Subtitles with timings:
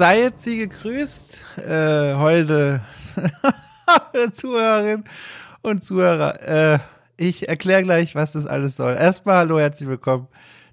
[0.00, 2.80] So sei jetzt sie gegrüßt, äh, holde
[4.32, 5.04] Zuhörerin
[5.60, 6.40] und Zuhörer.
[6.40, 6.78] Äh,
[7.18, 8.94] ich erkläre gleich, was das alles soll.
[8.94, 10.26] Erstmal hallo, herzlich willkommen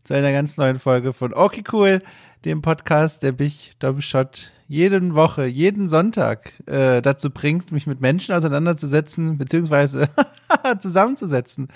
[0.05, 1.99] zu einer ganz neuen Folge von Okay Cool,
[2.45, 8.33] dem Podcast, der mich, Doppelshot, jeden Woche, jeden Sonntag äh, dazu bringt, mich mit Menschen
[8.33, 10.07] auseinanderzusetzen, beziehungsweise
[10.79, 11.68] zusammenzusetzen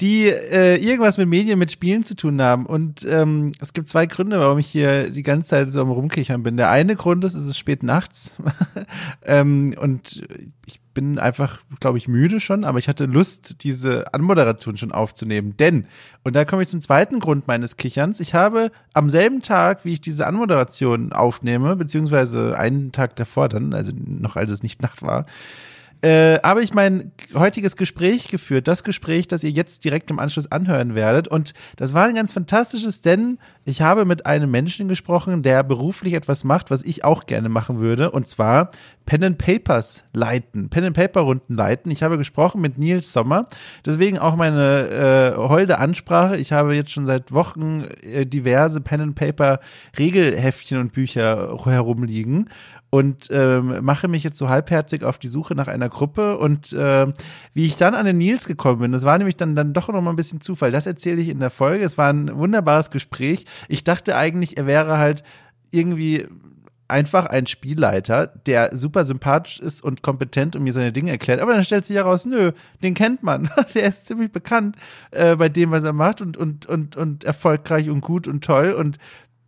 [0.00, 2.66] die äh, irgendwas mit Medien, mit Spielen zu tun haben.
[2.66, 6.42] Und ähm, es gibt zwei Gründe, warum ich hier die ganze Zeit so am Rumkichern
[6.42, 6.56] bin.
[6.56, 8.36] Der eine Grund ist, es ist spät nachts
[9.24, 10.26] ähm, und
[10.66, 15.56] ich bin einfach, glaube ich, müde schon, aber ich hatte Lust, diese Anmoderation schon aufzunehmen.
[15.58, 15.86] Denn,
[16.22, 19.94] und da komme ich zum zweiten Grund meines Kicherns, ich habe am selben Tag, wie
[19.94, 25.02] ich diese Anmoderation aufnehme, beziehungsweise einen Tag davor dann, also noch als es nicht Nacht
[25.02, 25.26] war,
[26.04, 28.68] äh, habe ich mein heutiges Gespräch geführt.
[28.68, 31.28] Das Gespräch, das ihr jetzt direkt im Anschluss anhören werdet.
[31.28, 36.12] Und das war ein ganz fantastisches, denn ich habe mit einem Menschen gesprochen, der beruflich
[36.12, 38.10] etwas macht, was ich auch gerne machen würde.
[38.10, 38.68] Und zwar
[39.06, 41.90] Pen and Papers leiten, Pen and Paper Runden leiten.
[41.90, 43.46] Ich habe gesprochen mit Nils Sommer.
[43.86, 46.36] Deswegen auch meine äh, holde Ansprache.
[46.36, 49.58] Ich habe jetzt schon seit Wochen äh, diverse Pen and Paper
[49.98, 52.50] Regelheftchen und Bücher herumliegen
[52.94, 57.12] und ähm, mache mich jetzt so halbherzig auf die Suche nach einer Gruppe und äh,
[57.52, 60.00] wie ich dann an den Nils gekommen bin, das war nämlich dann dann doch noch
[60.00, 60.70] mal ein bisschen Zufall.
[60.70, 61.84] Das erzähle ich in der Folge.
[61.84, 63.46] Es war ein wunderbares Gespräch.
[63.66, 65.24] Ich dachte eigentlich, er wäre halt
[65.72, 66.28] irgendwie
[66.86, 71.40] einfach ein Spielleiter, der super sympathisch ist und kompetent und mir seine Dinge erklärt.
[71.40, 72.52] Aber dann stellt sich heraus, nö,
[72.84, 73.50] den kennt man.
[73.74, 74.76] der ist ziemlich bekannt
[75.10, 78.70] äh, bei dem, was er macht und, und, und, und erfolgreich und gut und toll.
[78.70, 78.98] Und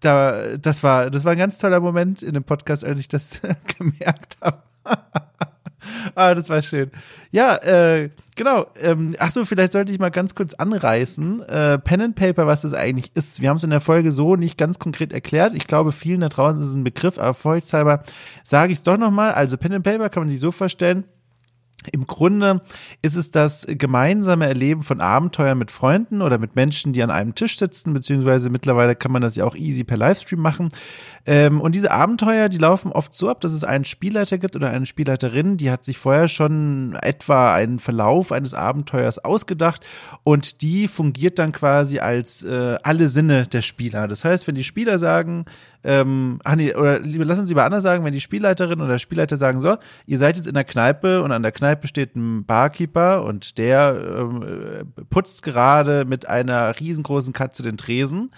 [0.00, 3.40] da, das war, das war ein ganz toller Moment in dem Podcast, als ich das
[3.78, 4.62] gemerkt habe.
[6.14, 6.90] ah, das war schön.
[7.30, 8.66] Ja, äh, genau.
[8.80, 11.42] Ähm, ach so, vielleicht sollte ich mal ganz kurz anreißen.
[11.42, 13.40] Äh, Pen and Paper, was das eigentlich ist.
[13.40, 15.54] Wir haben es in der Folge so nicht ganz konkret erklärt.
[15.54, 18.02] Ich glaube, vielen da draußen ist es ein Begriff, aber vorsichtshalber
[18.42, 19.32] sage ich es doch nochmal.
[19.32, 21.04] Also Pen and Paper kann man sich so vorstellen.
[21.92, 22.56] Im Grunde
[23.02, 27.34] ist es das gemeinsame Erleben von Abenteuern mit Freunden oder mit Menschen, die an einem
[27.34, 30.68] Tisch sitzen, beziehungsweise mittlerweile kann man das ja auch easy per Livestream machen.
[31.26, 34.70] Ähm, und diese Abenteuer, die laufen oft so ab, dass es einen Spielleiter gibt oder
[34.70, 39.84] eine Spielleiterin, die hat sich vorher schon etwa einen Verlauf eines Abenteuers ausgedacht
[40.22, 44.08] und die fungiert dann quasi als äh, alle Sinne der Spieler.
[44.08, 45.44] Das heißt, wenn die Spieler sagen,
[45.84, 49.76] ähm, oder lass uns lieber anders sagen, wenn die Spielleiterin oder Spielleiter sagen, so,
[50.06, 54.18] ihr seid jetzt in der Kneipe und an der Kneipe steht ein Barkeeper und der
[54.18, 58.30] ähm, putzt gerade mit einer riesengroßen Katze den Tresen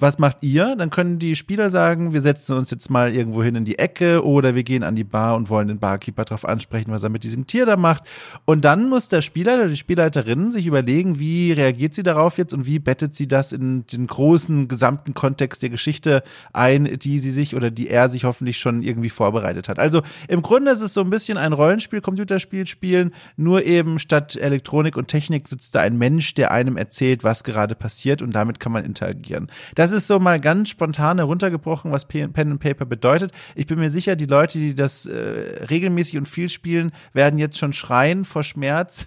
[0.00, 0.76] was macht ihr?
[0.76, 4.24] Dann können die Spieler sagen, wir setzen uns jetzt mal irgendwo hin in die Ecke
[4.24, 7.24] oder wir gehen an die Bar und wollen den Barkeeper darauf ansprechen, was er mit
[7.24, 8.04] diesem Tier da macht.
[8.44, 12.54] Und dann muss der Spieler oder die Spielleiterin sich überlegen, wie reagiert sie darauf jetzt
[12.54, 16.22] und wie bettet sie das in den großen gesamten Kontext der Geschichte
[16.52, 19.78] ein, die sie sich oder die er sich hoffentlich schon irgendwie vorbereitet hat.
[19.78, 24.36] Also im Grunde ist es so ein bisschen ein Rollenspiel, Computerspiel spielen, nur eben statt
[24.36, 28.60] Elektronik und Technik sitzt da ein Mensch, der einem erzählt, was gerade passiert und damit
[28.60, 29.50] kann man interagieren.
[29.74, 33.32] Das das ist so mal ganz spontan heruntergebrochen, was Pen and Paper bedeutet.
[33.54, 37.56] Ich bin mir sicher, die Leute, die das äh, regelmäßig und viel spielen, werden jetzt
[37.56, 39.06] schon schreien vor Schmerz,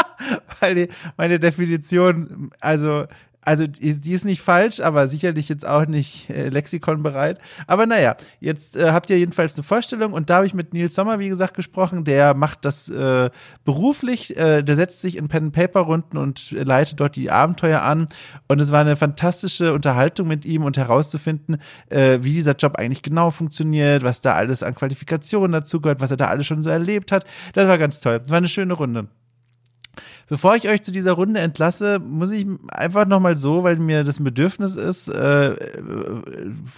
[0.60, 3.04] weil die, meine Definition, also
[3.44, 7.38] also die, die, ist nicht falsch, aber sicherlich jetzt auch nicht äh, lexikonbereit.
[7.66, 10.94] Aber naja, jetzt äh, habt ihr jedenfalls eine Vorstellung und da habe ich mit Nils
[10.94, 12.04] Sommer, wie gesagt, gesprochen.
[12.04, 13.30] Der macht das äh,
[13.64, 18.06] beruflich, äh, der setzt sich in Pen-Paper-Runden und leitet dort die Abenteuer an.
[18.48, 21.58] Und es war eine fantastische Unterhaltung mit ihm und herauszufinden,
[21.90, 26.10] äh, wie dieser Job eigentlich genau funktioniert, was da alles an Qualifikationen dazu gehört, was
[26.10, 27.24] er da alles schon so erlebt hat.
[27.52, 28.20] Das war ganz toll.
[28.20, 29.08] Das war eine schöne Runde.
[30.28, 34.18] Bevor ich euch zu dieser Runde entlasse, muss ich einfach nochmal so, weil mir das
[34.18, 35.54] ein Bedürfnis ist, äh,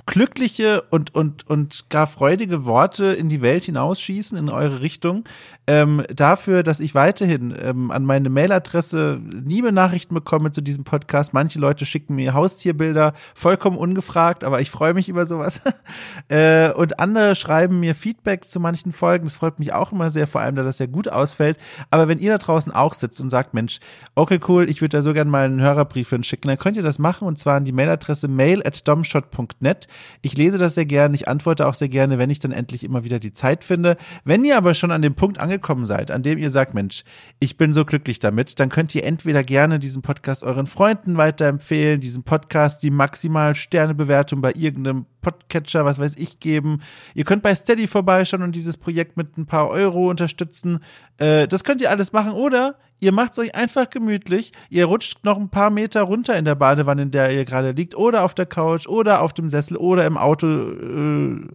[0.06, 5.24] glückliche und, und, und gar freudige Worte in die Welt hinausschießen, in eure Richtung,
[5.68, 11.34] ähm, dafür, dass ich weiterhin ähm, an meine Mailadresse liebe Nachrichten bekomme zu diesem Podcast.
[11.34, 15.60] Manche Leute schicken mir Haustierbilder, vollkommen ungefragt, aber ich freue mich über sowas.
[16.28, 19.24] äh, und andere schreiben mir Feedback zu manchen Folgen.
[19.24, 21.58] Das freut mich auch immer sehr, vor allem, da das sehr gut ausfällt.
[21.90, 23.80] Aber wenn ihr da draußen auch sitzt und sagt, Mensch,
[24.14, 26.98] okay, cool, ich würde da so gerne mal einen Hörerbrief hinschicken, dann könnt ihr das
[26.98, 29.88] machen und zwar an die Mailadresse mail at domshot.net.
[30.22, 33.04] Ich lese das sehr gerne, ich antworte auch sehr gerne, wenn ich dann endlich immer
[33.04, 33.96] wieder die Zeit finde.
[34.24, 37.04] Wenn ihr aber schon an dem Punkt angekommen seid, an dem ihr sagt, Mensch,
[37.38, 42.00] ich bin so glücklich damit, dann könnt ihr entweder gerne diesen Podcast euren Freunden weiterempfehlen,
[42.00, 46.82] diesen Podcast die maximal Sternebewertung bei irgendeinem Podcatcher, was weiß ich, geben.
[47.14, 50.78] Ihr könnt bei Steady vorbeischauen und dieses Projekt mit ein paar Euro unterstützen.
[51.18, 52.30] Äh, das könnt ihr alles machen.
[52.30, 54.52] Oder ihr macht es euch einfach gemütlich.
[54.68, 57.94] Ihr rutscht noch ein paar Meter runter in der Badewanne, in der ihr gerade liegt.
[57.94, 61.54] Oder auf der Couch oder auf dem Sessel oder im Autostuhl.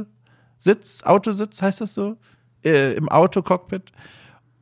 [0.00, 0.18] Äh,
[0.60, 2.16] Sitz, Autositz, heißt das so?
[2.64, 3.92] Äh, Im Autocockpit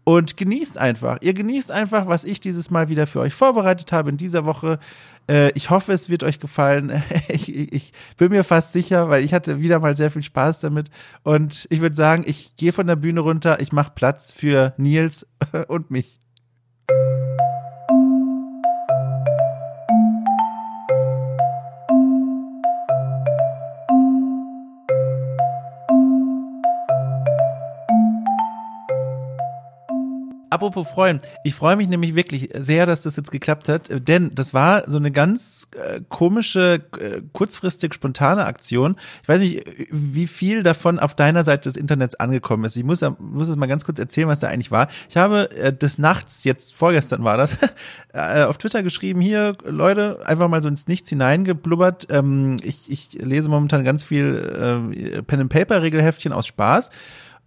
[0.09, 1.19] und genießt einfach.
[1.21, 4.79] Ihr genießt einfach, was ich dieses Mal wieder für euch vorbereitet habe in dieser Woche.
[5.29, 7.03] Äh, ich hoffe, es wird euch gefallen.
[7.29, 10.89] ich, ich, bin mir fast sicher, weil ich hatte wieder mal sehr viel Spaß damit.
[11.23, 15.27] Und ich würde sagen, ich gehe von der Bühne runter, ich mache Platz für Nils
[15.69, 16.19] und mich.
[30.57, 34.55] Apropos freuen, ich freue mich nämlich wirklich sehr, dass das jetzt geklappt hat, denn das
[34.55, 38.97] war so eine ganz äh, komische, äh, kurzfristig spontane Aktion.
[39.23, 42.75] Ich weiß nicht, wie viel davon auf deiner Seite des Internets angekommen ist.
[42.75, 44.89] Ich muss, muss es mal ganz kurz erzählen, was da eigentlich war.
[45.11, 47.59] Ich habe äh, des Nachts, jetzt vorgestern war das,
[48.15, 52.07] äh, auf Twitter geschrieben, hier, Leute, einfach mal so ins Nichts hineingeblubbert.
[52.09, 56.89] Ähm, ich, ich lese momentan ganz viel äh, Pen-and-Paper-Regelheftchen aus Spaß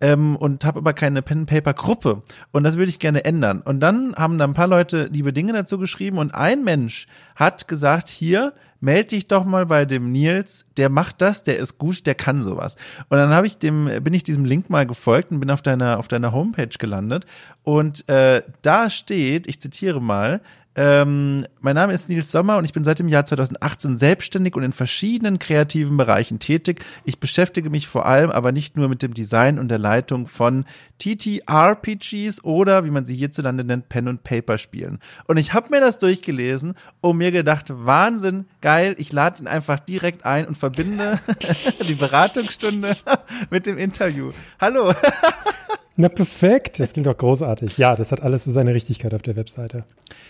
[0.01, 2.24] ähm, und habe aber keine Pen-Paper-Gruppe.
[2.51, 3.62] Und das würde ich gerne ändern.
[3.62, 7.68] Und dann haben da ein paar Leute liebe Dinge dazu geschrieben und ein Mensch hat
[7.68, 12.06] gesagt, hier, meld dich doch mal bei dem Nils, der macht das, der ist gut,
[12.06, 12.75] der kann sowas.
[13.10, 16.00] Und dann habe ich dem, bin ich diesem Link mal gefolgt und bin auf deiner,
[16.00, 17.25] auf deiner Homepage gelandet.
[17.63, 20.42] Und äh, da steht, ich zitiere mal,
[20.80, 24.64] ähm, mein Name ist Nils Sommer und ich bin seit dem Jahr 2018 selbstständig und
[24.64, 26.86] in verschiedenen kreativen Bereichen tätig.
[27.04, 30.64] Ich beschäftige mich vor allem aber nicht nur mit dem Design und der Leitung von
[31.00, 35.00] TTRPGs oder, wie man sie hierzulande nennt, Pen und Paper Spielen.
[35.26, 39.82] Und ich habe mir das durchgelesen und mir gedacht, Wahnsinn, geil, ich lade ihn einfach
[39.82, 41.20] direkt ein und verbinde
[41.90, 42.96] die Beratungsstunde
[43.50, 44.32] mit dem Interview.
[44.62, 44.94] Hallo.
[45.95, 47.77] Na perfekt, das klingt doch großartig.
[47.77, 49.83] Ja, das hat alles so seine Richtigkeit auf der Webseite.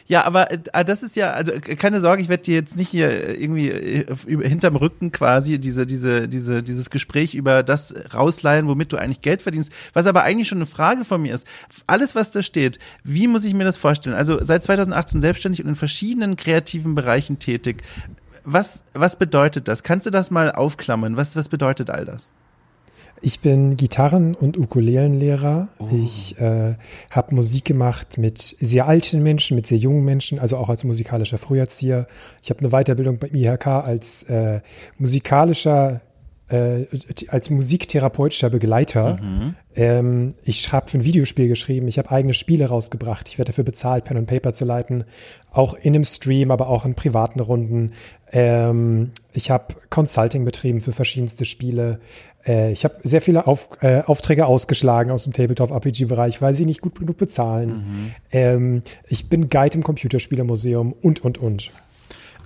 [0.07, 2.89] Ja, aber äh, das ist ja, also äh, keine Sorge, ich werde dir jetzt nicht
[2.89, 8.67] hier irgendwie äh, über, hinterm Rücken quasi diese, diese, diese, dieses Gespräch über das rausleihen,
[8.67, 9.71] womit du eigentlich Geld verdienst.
[9.93, 11.45] Was aber eigentlich schon eine Frage von mir ist.
[11.85, 14.15] Alles, was da steht, wie muss ich mir das vorstellen?
[14.15, 17.83] Also seit 2018 selbstständig und in verschiedenen kreativen Bereichen tätig.
[18.43, 19.83] Was, was bedeutet das?
[19.83, 21.15] Kannst du das mal aufklammern?
[21.15, 22.31] Was, was bedeutet all das?
[23.21, 25.69] Ich bin Gitarren- und Ukulelenlehrer.
[25.79, 25.87] Oh.
[25.91, 26.75] Ich äh,
[27.11, 31.37] habe Musik gemacht mit sehr alten Menschen, mit sehr jungen Menschen, also auch als musikalischer
[31.37, 32.07] Früherzieher.
[32.41, 34.61] Ich habe eine Weiterbildung beim IHK als äh,
[34.97, 36.01] musikalischer,
[36.49, 36.85] äh,
[37.27, 39.17] als musiktherapeutischer Begleiter.
[39.21, 39.55] Mhm.
[39.75, 41.87] Ähm, ich habe für ein Videospiel geschrieben.
[41.87, 43.27] Ich habe eigene Spiele rausgebracht.
[43.27, 45.03] Ich werde dafür bezahlt, Pen und Paper zu leiten.
[45.51, 47.93] Auch in einem Stream, aber auch in privaten Runden.
[48.31, 51.99] Ähm, ich habe Consulting betrieben für verschiedenste Spiele.
[52.45, 56.81] Äh, ich habe sehr viele Auf, äh, Aufträge ausgeschlagen aus dem Tabletop-RPG-Bereich, weil sie nicht
[56.81, 57.69] gut genug bezahlen.
[57.69, 58.11] Mhm.
[58.31, 61.71] Ähm, ich bin Guide im Computerspielemuseum und, und, und.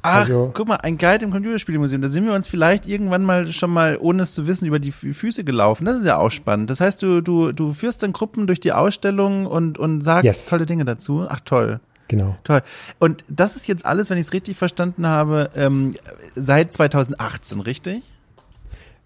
[0.05, 2.01] Ach, also, guck mal, ein Guide im Computerspielemuseum.
[2.01, 4.91] Da sind wir uns vielleicht irgendwann mal schon mal, ohne es zu wissen, über die
[4.91, 5.85] Füße gelaufen.
[5.85, 6.69] Das ist ja auch spannend.
[6.69, 10.47] Das heißt, du, du, du führst dann Gruppen durch die Ausstellung und, und sagst yes.
[10.47, 11.25] tolle Dinge dazu.
[11.29, 11.79] Ach, toll.
[12.09, 12.35] Genau.
[12.43, 12.61] Toll.
[12.99, 15.93] Und das ist jetzt alles, wenn ich es richtig verstanden habe, ähm,
[16.35, 18.03] seit 2018, richtig?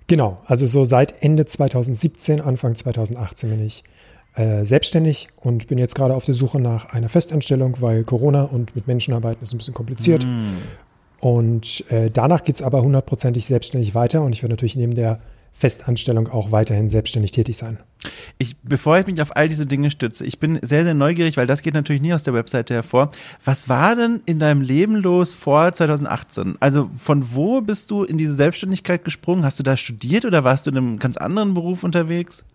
[0.07, 3.83] Genau, also so seit Ende 2017, Anfang 2018 bin ich
[4.35, 8.75] äh, selbstständig und bin jetzt gerade auf der Suche nach einer Festanstellung, weil Corona und
[8.75, 10.25] mit Menschen arbeiten ist ein bisschen kompliziert.
[10.25, 10.57] Mm.
[11.19, 15.19] Und äh, danach geht es aber hundertprozentig selbstständig weiter und ich werde natürlich neben der
[15.57, 17.79] Festanstellung auch weiterhin selbstständig tätig sein.
[18.37, 21.47] Ich, bevor ich mich auf all diese Dinge stütze, ich bin sehr, sehr neugierig, weil
[21.47, 23.09] das geht natürlich nie aus der Webseite hervor.
[23.43, 26.57] Was war denn in deinem Leben los vor 2018?
[26.59, 29.43] Also von wo bist du in diese Selbstständigkeit gesprungen?
[29.43, 32.45] Hast du da studiert oder warst du in einem ganz anderen Beruf unterwegs?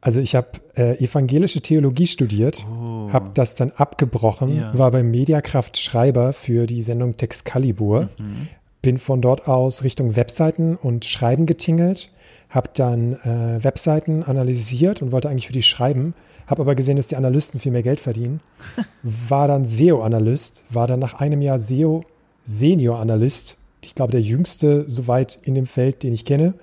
[0.00, 3.12] Also ich habe äh, evangelische Theologie studiert, oh.
[3.12, 4.76] habe das dann abgebrochen, ja.
[4.76, 8.48] war beim Mediakraft Schreiber für die Sendung Texcalibur, mhm.
[8.82, 12.10] bin von dort aus Richtung Webseiten und Schreiben getingelt
[12.54, 16.14] habe dann äh, Webseiten analysiert und wollte eigentlich für die schreiben,
[16.46, 18.40] habe aber gesehen, dass die Analysten viel mehr Geld verdienen.
[19.02, 25.54] War dann SEO-Analyst, war dann nach einem Jahr SEO-Senior-Analyst, ich glaube der jüngste soweit in
[25.54, 26.54] dem Feld, den ich kenne.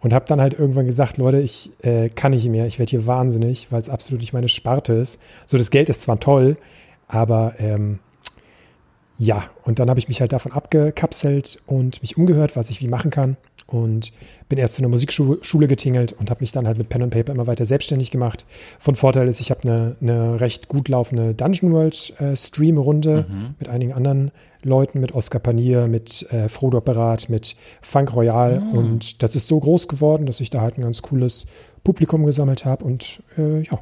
[0.00, 3.06] Und habe dann halt irgendwann gesagt, Leute, ich äh, kann nicht mehr, ich werde hier
[3.06, 5.20] wahnsinnig, weil es absolut nicht meine Sparte ist.
[5.46, 6.58] So, das Geld ist zwar toll,
[7.08, 7.98] aber ähm,
[9.18, 12.88] ja, und dann habe ich mich halt davon abgekapselt und mich umgehört, was ich wie
[12.88, 14.12] machen kann und
[14.48, 17.32] bin erst zu einer Musikschule getingelt und habe mich dann halt mit Pen and Paper
[17.32, 18.46] immer weiter selbstständig gemacht.
[18.78, 23.54] Von Vorteil ist, ich habe eine, eine recht gut laufende Dungeon World äh, Stream-Runde mhm.
[23.58, 24.30] mit einigen anderen
[24.62, 28.60] Leuten, mit Oscar Panier, mit äh, Frodo Apparat, mit Funk Royal.
[28.60, 28.70] Mhm.
[28.72, 31.46] Und das ist so groß geworden, dass ich da halt ein ganz cooles
[31.82, 32.84] Publikum gesammelt habe.
[32.84, 33.80] Und äh, ja.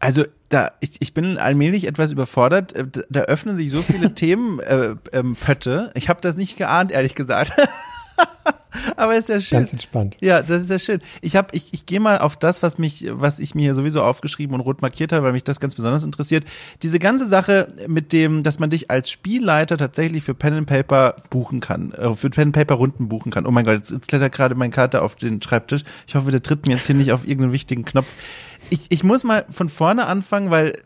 [0.00, 2.72] Also da, ich, ich bin allmählich etwas überfordert.
[2.72, 5.70] Äh, da öffnen sich so viele Themenpötte.
[5.70, 7.52] Äh, ähm, ich habe das nicht geahnt, ehrlich gesagt.
[8.96, 9.58] Aber ist ja schön.
[9.58, 10.16] Ganz entspannt.
[10.20, 11.00] Ja, das ist ja schön.
[11.20, 14.54] Ich habe, ich, ich gehe mal auf das, was mich, was ich mir sowieso aufgeschrieben
[14.54, 16.44] und rot markiert habe, weil mich das ganz besonders interessiert.
[16.82, 21.16] Diese ganze Sache mit dem, dass man dich als Spielleiter tatsächlich für Pen and Paper
[21.30, 23.46] buchen kann, äh, für Pen and Paper Runden buchen kann.
[23.46, 25.82] Oh mein Gott, jetzt, jetzt klettert gerade mein Kater auf den Schreibtisch.
[26.06, 28.08] Ich hoffe, der tritt mir jetzt hier nicht auf irgendeinen wichtigen Knopf.
[28.70, 30.82] Ich, ich muss mal von vorne anfangen, weil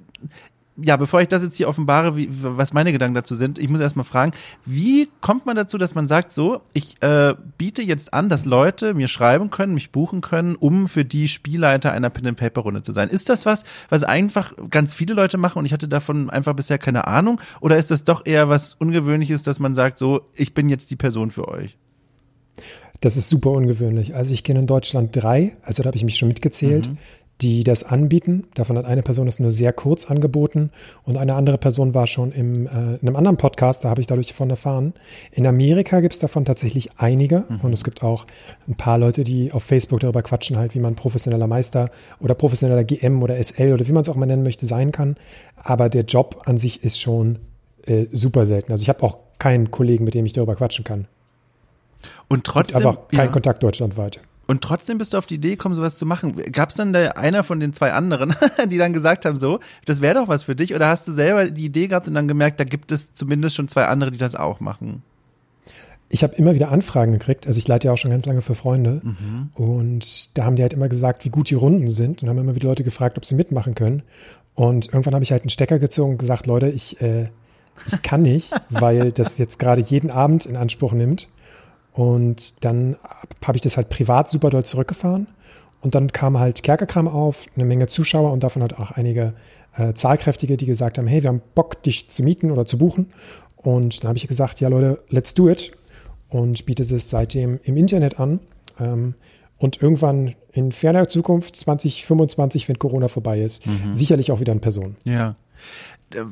[0.79, 3.81] ja, bevor ich das jetzt hier offenbare, wie, was meine Gedanken dazu sind, ich muss
[3.81, 4.33] erstmal fragen,
[4.65, 8.95] wie kommt man dazu, dass man sagt, so, ich äh, biete jetzt an, dass Leute
[8.95, 13.09] mir schreiben können, mich buchen können, um für die Spielleiter einer Pen-and-Paper-Runde zu sein?
[13.09, 16.79] Ist das was, was einfach ganz viele Leute machen und ich hatte davon einfach bisher
[16.79, 17.41] keine Ahnung?
[17.61, 20.97] Oder ist das doch eher was Ungewöhnliches, dass man sagt, so, ich bin jetzt die
[20.97, 21.79] Person für euch?
[23.01, 24.15] Das ist super ungewöhnlich.
[24.15, 26.89] Also ich kenne in Deutschland drei, also da habe ich mich schon mitgezählt.
[26.89, 26.99] Mhm
[27.43, 28.45] die das anbieten.
[28.55, 30.71] Davon hat eine Person es nur sehr kurz angeboten
[31.05, 34.07] und eine andere Person war schon im, äh, in einem anderen Podcast, da habe ich
[34.07, 34.95] dadurch davon erfahren.
[35.33, 37.61] In Amerika gibt es davon tatsächlich einige mhm.
[37.63, 38.27] und es gibt auch
[38.67, 41.91] ein paar Leute, die auf Facebook darüber quatschen, halt, wie man professioneller Meister
[42.21, 45.17] oder professioneller GM oder SL oder wie man es auch mal nennen möchte, sein kann.
[45.57, 47.39] Aber der Job an sich ist schon
[47.87, 48.73] äh, super selten.
[48.73, 51.07] Also ich habe auch keinen Kollegen, mit dem ich darüber quatschen kann.
[52.29, 52.77] Und trotzdem.
[52.77, 53.33] Aber kein ja.
[53.33, 54.21] Kontakt deutschlandweit.
[54.47, 56.37] Und trotzdem bist du auf die Idee gekommen, sowas zu machen.
[56.53, 58.35] Gab es dann da einer von den zwei anderen,
[58.71, 60.75] die dann gesagt haben, so, das wäre doch was für dich?
[60.75, 63.69] Oder hast du selber die Idee gehabt und dann gemerkt, da gibt es zumindest schon
[63.69, 65.03] zwei andere, die das auch machen?
[66.09, 67.49] Ich habe immer wieder Anfragen gekriegt.
[67.49, 69.01] Also ich leite ja auch schon ganz lange für Freunde.
[69.03, 69.51] Mhm.
[69.55, 72.23] Und da haben die halt immer gesagt, wie gut die Runden sind.
[72.23, 74.03] Und haben immer wieder Leute gefragt, ob sie mitmachen können.
[74.55, 77.25] Und irgendwann habe ich halt einen Stecker gezogen und gesagt, Leute, ich, äh,
[77.89, 81.29] ich kann nicht, weil das jetzt gerade jeden Abend in Anspruch nimmt.
[81.97, 82.97] Und dann
[83.43, 85.29] habe ich das halt privat super doll zurückgefahren.
[85.81, 89.33] Und dann kam halt Kerkerkram auf, eine Menge Zuschauer und davon hat auch einige
[89.77, 93.13] äh, Zahlkräftige, die gesagt haben, hey, wir haben Bock, dich zu mieten oder zu buchen.
[93.57, 95.73] Und dann habe ich gesagt, ja Leute, let's do it.
[96.29, 98.41] Und biete es seitdem im Internet an.
[98.79, 99.15] Ähm,
[99.57, 103.91] und irgendwann in ferner Zukunft, 2025, wenn Corona vorbei ist, mhm.
[103.91, 104.97] sicherlich auch wieder in Person.
[105.05, 105.35] Ja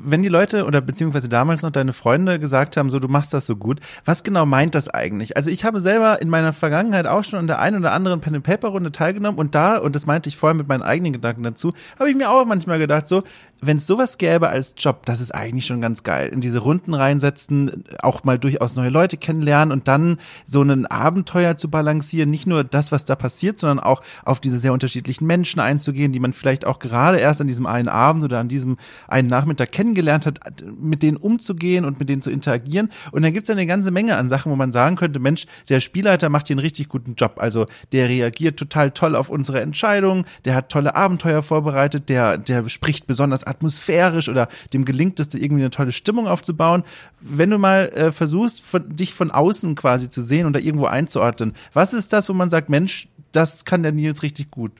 [0.04, 3.46] wenn die Leute oder beziehungsweise damals noch deine Freunde gesagt haben, so du machst das
[3.46, 5.36] so gut, was genau meint das eigentlich?
[5.36, 8.36] Also ich habe selber in meiner Vergangenheit auch schon an der einen oder anderen Pen
[8.36, 11.42] and Paper Runde teilgenommen und da und das meinte ich vorher mit meinen eigenen Gedanken
[11.42, 13.22] dazu, habe ich mir auch manchmal gedacht, so
[13.66, 16.28] wenn es sowas gäbe als Job, das ist eigentlich schon ganz geil.
[16.28, 21.56] In diese Runden reinsetzen, auch mal durchaus neue Leute kennenlernen und dann so ein Abenteuer
[21.56, 22.30] zu balancieren.
[22.30, 26.20] Nicht nur das, was da passiert, sondern auch auf diese sehr unterschiedlichen Menschen einzugehen, die
[26.20, 28.76] man vielleicht auch gerade erst an diesem einen Abend oder an diesem
[29.08, 30.40] einen Nachmittag kennengelernt hat,
[30.80, 32.90] mit denen umzugehen und mit denen zu interagieren.
[33.10, 35.80] Und dann gibt es eine ganze Menge an Sachen, wo man sagen könnte, Mensch, der
[35.80, 37.34] Spielleiter macht hier einen richtig guten Job.
[37.38, 42.68] Also der reagiert total toll auf unsere Entscheidungen, der hat tolle Abenteuer vorbereitet, der, der
[42.68, 46.84] spricht besonders atmosphärisch oder dem gelingt es, irgendwie eine tolle Stimmung aufzubauen.
[47.20, 51.54] Wenn du mal äh, versuchst, von, dich von außen quasi zu sehen oder irgendwo einzuordnen,
[51.72, 54.70] was ist das, wo man sagt, Mensch, das kann der Nils richtig gut?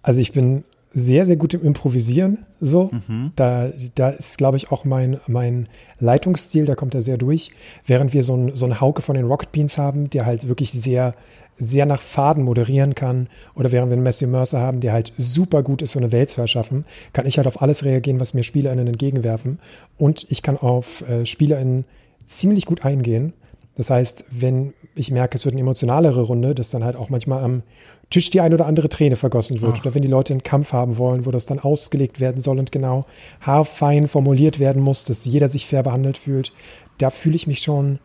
[0.00, 0.64] Also ich bin
[0.98, 2.46] sehr, sehr gut im Improvisieren.
[2.58, 3.32] So, mhm.
[3.36, 5.68] da, da ist, glaube ich, auch mein, mein
[6.00, 7.50] Leitungsstil, da kommt er sehr durch.
[7.84, 10.72] Während wir so einen so einen Hauke von den Rocket Beans haben, der halt wirklich
[10.72, 11.12] sehr
[11.58, 15.62] sehr nach Faden moderieren kann oder während wir einen Matthew Mercer haben, der halt super
[15.62, 16.84] gut ist, so eine Welt zu erschaffen,
[17.14, 19.58] kann ich halt auf alles reagieren, was mir SpielerInnen entgegenwerfen
[19.96, 21.86] und ich kann auf äh, SpielerInnen
[22.26, 23.32] ziemlich gut eingehen.
[23.76, 27.42] Das heißt, wenn ich merke, es wird eine emotionalere Runde, dass dann halt auch manchmal
[27.42, 27.62] am
[28.10, 29.80] Tisch die ein oder andere Träne vergossen wird Ach.
[29.80, 32.70] oder wenn die Leute einen Kampf haben wollen, wo das dann ausgelegt werden soll und
[32.70, 33.04] genau
[33.40, 36.52] haarfein formuliert werden muss, dass jeder sich fair behandelt fühlt,
[36.98, 37.98] da fühle ich mich schon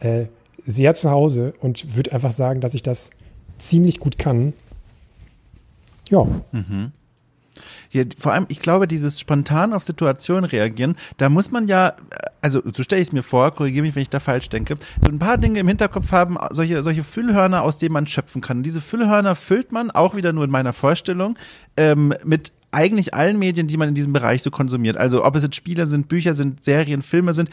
[0.00, 0.26] äh,
[0.66, 3.10] sehr zu Hause und würde einfach sagen, dass ich das
[3.58, 4.54] ziemlich gut kann.
[6.10, 6.26] Ja.
[6.52, 6.92] Mhm.
[7.90, 11.94] Ja, vor allem, ich glaube, dieses spontan auf Situationen reagieren, da muss man ja,
[12.40, 15.10] also so stelle ich es mir vor, korrigiere mich, wenn ich da falsch denke, so
[15.10, 18.58] ein paar Dinge im Hinterkopf haben, solche, solche Füllhörner, aus denen man schöpfen kann.
[18.58, 21.36] Und diese Füllhörner füllt man, auch wieder nur in meiner Vorstellung,
[21.76, 24.96] ähm, mit eigentlich allen Medien, die man in diesem Bereich so konsumiert.
[24.96, 27.48] Also ob es jetzt Spiele sind, Bücher sind, Serien, Filme sind,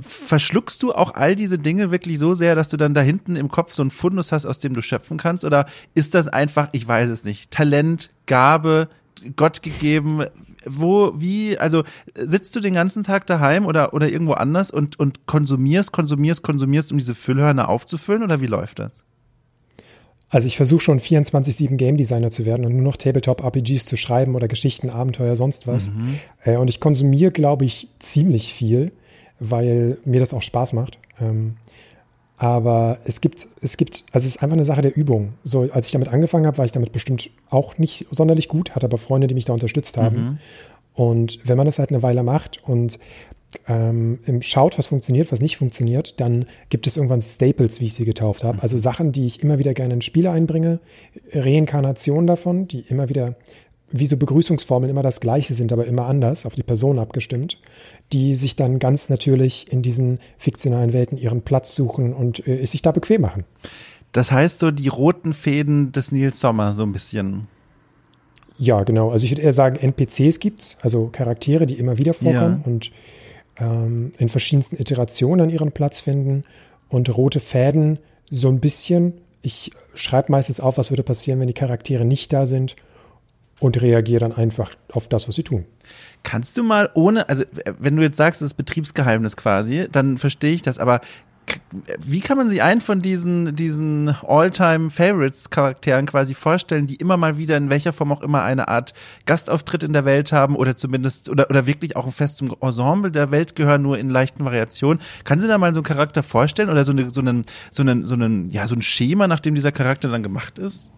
[0.00, 3.50] verschluckst du auch all diese Dinge wirklich so sehr, dass du dann da hinten im
[3.50, 5.44] Kopf so einen Fundus hast, aus dem du schöpfen kannst?
[5.44, 8.88] Oder ist das einfach, ich weiß es nicht, Talent, Gabe,
[9.36, 10.24] Gott gegeben?
[10.66, 11.84] Wo, wie, also
[12.16, 16.92] sitzt du den ganzen Tag daheim oder, oder irgendwo anders und, und konsumierst, konsumierst, konsumierst,
[16.92, 19.04] um diese Füllhörner aufzufüllen oder wie läuft das?
[20.30, 24.34] Also ich versuche schon 24-7 Game Designer zu werden und nur noch Tabletop-RPGs zu schreiben
[24.34, 25.90] oder Geschichten, Abenteuer, sonst was.
[25.90, 26.18] Mhm.
[26.42, 28.90] Äh, und ich konsumiere, glaube ich, ziemlich viel.
[29.40, 30.98] weil mir das auch Spaß macht.
[31.20, 31.56] Ähm,
[32.36, 35.34] aber es gibt, es gibt, also es ist einfach eine Sache der Übung.
[35.44, 38.86] So, als ich damit angefangen habe, war ich damit bestimmt auch nicht sonderlich gut, hatte
[38.86, 40.16] aber Freunde, die mich da unterstützt haben.
[40.16, 40.38] Mhm.
[40.94, 42.98] Und wenn man das halt eine Weile macht und
[43.68, 48.04] ähm, schaut, was funktioniert, was nicht funktioniert, dann gibt es irgendwann Staples, wie ich sie
[48.04, 48.62] getauft habe.
[48.62, 50.80] Also Sachen, die ich immer wieder gerne in Spiele einbringe,
[51.32, 53.36] Reinkarnationen davon, die immer wieder
[53.90, 57.60] wie so Begrüßungsformeln immer das gleiche sind, aber immer anders, auf die Person abgestimmt,
[58.12, 62.82] die sich dann ganz natürlich in diesen fiktionalen Welten ihren Platz suchen und äh, sich
[62.82, 63.44] da bequem machen.
[64.12, 67.48] Das heißt so die roten Fäden des Nils Sommer so ein bisschen.
[68.56, 69.10] Ja, genau.
[69.10, 72.70] Also ich würde eher sagen, NPCs gibt es, also Charaktere, die immer wieder vorkommen ja.
[72.70, 72.92] und
[73.58, 76.44] ähm, in verschiedensten Iterationen ihren Platz finden.
[76.88, 77.98] Und rote Fäden
[78.30, 79.14] so ein bisschen.
[79.42, 82.76] Ich schreibe meistens auf, was würde passieren, wenn die Charaktere nicht da sind
[83.58, 85.64] und reagiere dann einfach auf das, was sie tun.
[86.24, 87.44] Kannst du mal ohne, also
[87.78, 91.00] wenn du jetzt sagst, es ist Betriebsgeheimnis quasi, dann verstehe ich das, aber
[91.98, 97.56] wie kann man sich einen von diesen, diesen All-Time-Favorites-Charakteren quasi vorstellen, die immer mal wieder
[97.56, 98.94] in welcher Form auch immer eine Art
[99.26, 103.30] Gastauftritt in der Welt haben oder zumindest oder, oder wirklich auch fest zum Ensemble der
[103.30, 105.02] Welt gehören, nur in leichten Variationen?
[105.24, 108.06] Kann sie da mal so einen Charakter vorstellen oder so, eine, so, einen, so, einen,
[108.06, 110.90] so, einen, ja, so ein Schema, nach dem dieser Charakter dann gemacht ist?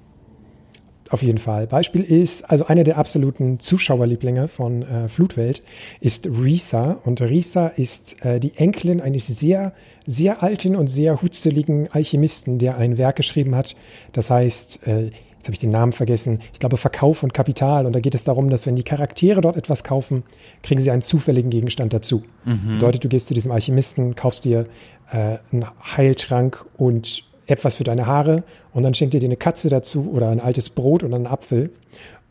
[1.11, 1.67] Auf jeden Fall.
[1.67, 5.63] Beispiel ist, also einer der absoluten Zuschauerlieblinge von äh, Flutwelt
[6.01, 6.99] ist Risa.
[7.05, 9.73] Und Risa ist äh, die Enkelin eines sehr,
[10.05, 13.77] sehr alten und sehr hutzeligen Alchemisten, der ein Werk geschrieben hat.
[14.13, 17.87] Das heißt, äh, jetzt habe ich den Namen vergessen, ich glaube Verkauf und Kapital.
[17.87, 20.25] Und da geht es darum, dass wenn die Charaktere dort etwas kaufen,
[20.63, 22.25] kriegen sie einen zufälligen Gegenstand dazu.
[22.45, 22.75] Mhm.
[22.75, 24.65] Bedeutet, du gehst zu diesem Alchemisten, kaufst dir
[25.13, 29.69] äh, einen Heiltrank und etwas für deine Haare und dann schenkt ihr dir eine Katze
[29.69, 31.71] dazu oder ein altes Brot oder einen Apfel.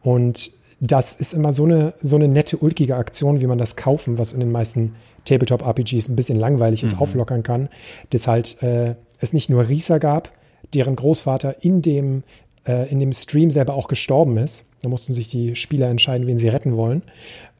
[0.01, 4.17] Und das ist immer so eine, so eine nette, ulkige Aktion, wie man das kaufen,
[4.17, 4.95] was in den meisten
[5.25, 7.01] Tabletop-RPGs ein bisschen langweilig ist, mhm.
[7.01, 7.69] auflockern kann.
[8.09, 10.31] Dass halt äh, es nicht nur Risa gab,
[10.73, 12.23] deren Großvater in dem,
[12.67, 14.65] äh, in dem Stream selber auch gestorben ist.
[14.81, 17.01] Da mussten sich die Spieler entscheiden, wen sie retten wollen.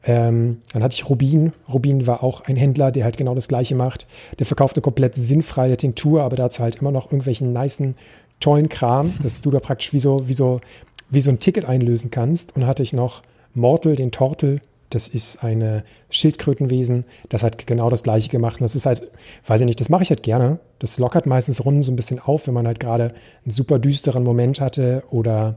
[0.06, 1.52] Ähm, dann hatte ich Rubin.
[1.68, 4.06] Rubin war auch ein Händler, der halt genau das Gleiche macht.
[4.38, 7.96] Der verkauft eine komplett sinnfreie Tinktur, aber dazu halt immer noch irgendwelchen nicen,
[8.38, 10.60] tollen Kram, dass du da praktisch wie so, wie so,
[11.10, 12.54] wie so ein Ticket einlösen kannst.
[12.54, 13.22] Und dann hatte ich noch
[13.54, 14.60] Mortal, den Tortel.
[14.90, 17.04] Das ist eine Schildkrötenwesen.
[17.28, 18.60] Das hat genau das Gleiche gemacht.
[18.60, 19.02] Und das ist halt,
[19.46, 20.60] weiß ich nicht, das mache ich halt gerne.
[20.78, 23.12] Das lockert meistens Runden so ein bisschen auf, wenn man halt gerade
[23.44, 25.56] einen super düsteren Moment hatte oder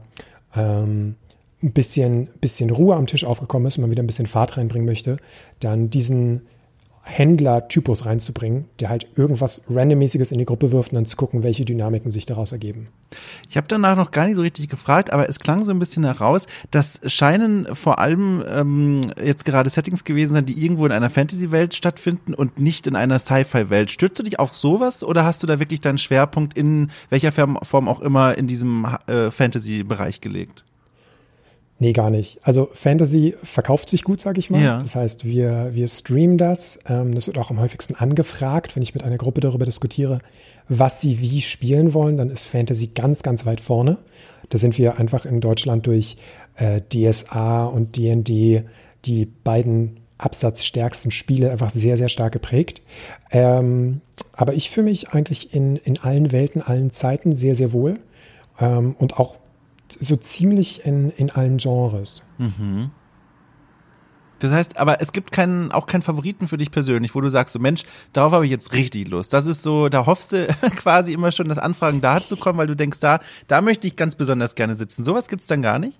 [0.56, 1.14] ähm,
[1.62, 4.86] ein bisschen, bisschen Ruhe am Tisch aufgekommen ist und man wieder ein bisschen Fahrt reinbringen
[4.86, 5.18] möchte,
[5.60, 6.42] dann diesen
[7.02, 11.64] Händler-Typus reinzubringen, der halt irgendwas Randommäßiges in die Gruppe wirft und dann zu gucken, welche
[11.64, 12.88] Dynamiken sich daraus ergeben.
[13.48, 16.04] Ich habe danach noch gar nicht so richtig gefragt, aber es klang so ein bisschen
[16.04, 21.10] heraus, das scheinen vor allem ähm, jetzt gerade Settings gewesen sein, die irgendwo in einer
[21.10, 23.90] Fantasy-Welt stattfinden und nicht in einer Sci-Fi-Welt.
[23.90, 27.88] Stützt du dich auf sowas oder hast du da wirklich deinen Schwerpunkt in welcher Form
[27.88, 30.64] auch immer in diesem äh, Fantasy-Bereich gelegt?
[31.82, 32.38] Nee, gar nicht.
[32.42, 34.62] Also Fantasy verkauft sich gut, sage ich mal.
[34.62, 34.78] Ja.
[34.80, 36.78] Das heißt, wir, wir streamen das.
[36.86, 40.18] Ähm, das wird auch am häufigsten angefragt, wenn ich mit einer Gruppe darüber diskutiere,
[40.68, 43.96] was sie wie spielen wollen, dann ist Fantasy ganz, ganz weit vorne.
[44.50, 46.16] Da sind wir einfach in Deutschland durch
[46.56, 48.64] äh, DSA und DND
[49.06, 52.82] die beiden absatzstärksten Spiele einfach sehr, sehr stark geprägt.
[53.30, 54.02] Ähm,
[54.34, 57.98] aber ich fühle mich eigentlich in, in allen Welten, allen Zeiten sehr, sehr wohl.
[58.60, 59.36] Ähm, und auch
[59.98, 62.22] so ziemlich in, in allen Genres.
[62.38, 62.90] Mhm.
[64.40, 67.52] Das heißt, aber es gibt keinen, auch keinen Favoriten für dich persönlich, wo du sagst,
[67.52, 67.82] so Mensch,
[68.14, 69.32] darauf habe ich jetzt richtig Lust.
[69.34, 72.66] Das ist so, da hoffst du quasi immer schon, dass Anfragen da zu kommen, weil
[72.66, 75.04] du denkst, da, da möchte ich ganz besonders gerne sitzen.
[75.04, 75.98] Sowas gibt es dann gar nicht?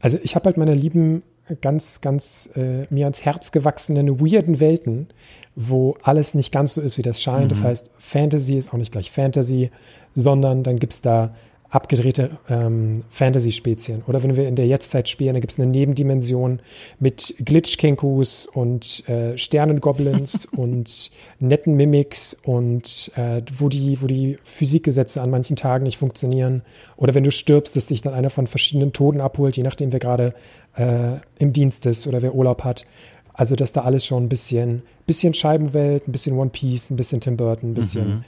[0.00, 1.22] Also ich habe halt meine lieben,
[1.60, 5.08] ganz, ganz äh, mir ans Herz gewachsenen, weirden Welten,
[5.54, 7.44] wo alles nicht ganz so ist, wie das scheint.
[7.44, 7.48] Mhm.
[7.48, 9.70] Das heißt, Fantasy ist auch nicht gleich Fantasy,
[10.14, 11.34] sondern dann gibt es da
[11.70, 14.02] abgedrehte ähm, Fantasy-Spezien.
[14.06, 16.60] Oder wenn wir in der Jetztzeit spielen, da gibt es eine Nebendimension
[16.98, 25.22] mit Glitch-Kenkus und äh, Sternengoblins und netten Mimics und äh, wo, die, wo die Physikgesetze
[25.22, 26.62] an manchen Tagen nicht funktionieren.
[26.96, 30.00] Oder wenn du stirbst, dass dich dann einer von verschiedenen Toten abholt, je nachdem, wer
[30.00, 30.34] gerade
[30.76, 32.84] äh, im Dienst ist oder wer Urlaub hat.
[33.32, 37.20] Also, dass da alles schon ein bisschen, bisschen Scheibenwelt, ein bisschen One Piece, ein bisschen
[37.20, 38.24] Tim Burton, ein bisschen mhm.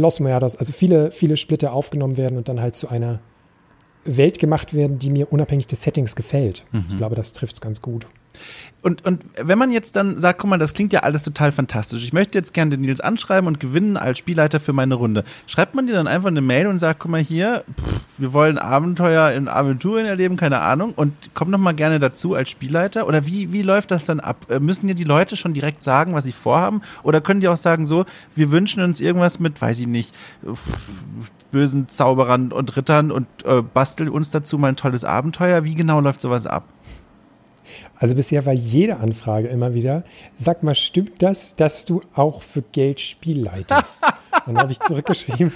[0.00, 3.20] Los Muertos, also viele, viele Splitter aufgenommen werden und dann halt zu einer
[4.04, 6.64] Welt gemacht werden, die mir unabhängig des Settings gefällt.
[6.72, 6.86] Mhm.
[6.88, 8.06] Ich glaube, das trifft es ganz gut.
[8.82, 12.04] Und, und wenn man jetzt dann sagt, guck mal, das klingt ja alles total fantastisch.
[12.04, 15.24] Ich möchte jetzt gerne den Nils anschreiben und gewinnen als Spielleiter für meine Runde.
[15.48, 18.58] Schreibt man dir dann einfach eine Mail und sagt, guck mal hier, pff, wir wollen
[18.58, 23.08] Abenteuer in Aventuren erleben, keine Ahnung, und komm doch mal gerne dazu als Spielleiter?
[23.08, 24.46] Oder wie, wie läuft das dann ab?
[24.50, 26.82] Äh, müssen dir die Leute schon direkt sagen, was sie vorhaben?
[27.02, 28.04] Oder können die auch sagen, so,
[28.36, 30.14] wir wünschen uns irgendwas mit, weiß ich nicht,
[31.50, 35.64] bösen Zauberern und Rittern und äh, bastel uns dazu mal ein tolles Abenteuer?
[35.64, 36.64] Wie genau läuft sowas ab?
[37.98, 40.04] Also bisher war jede Anfrage immer wieder,
[40.34, 44.02] sag mal, stimmt das, dass du auch für Geld Spiel leitest?
[44.46, 45.52] Dann habe ich zurückgeschrieben,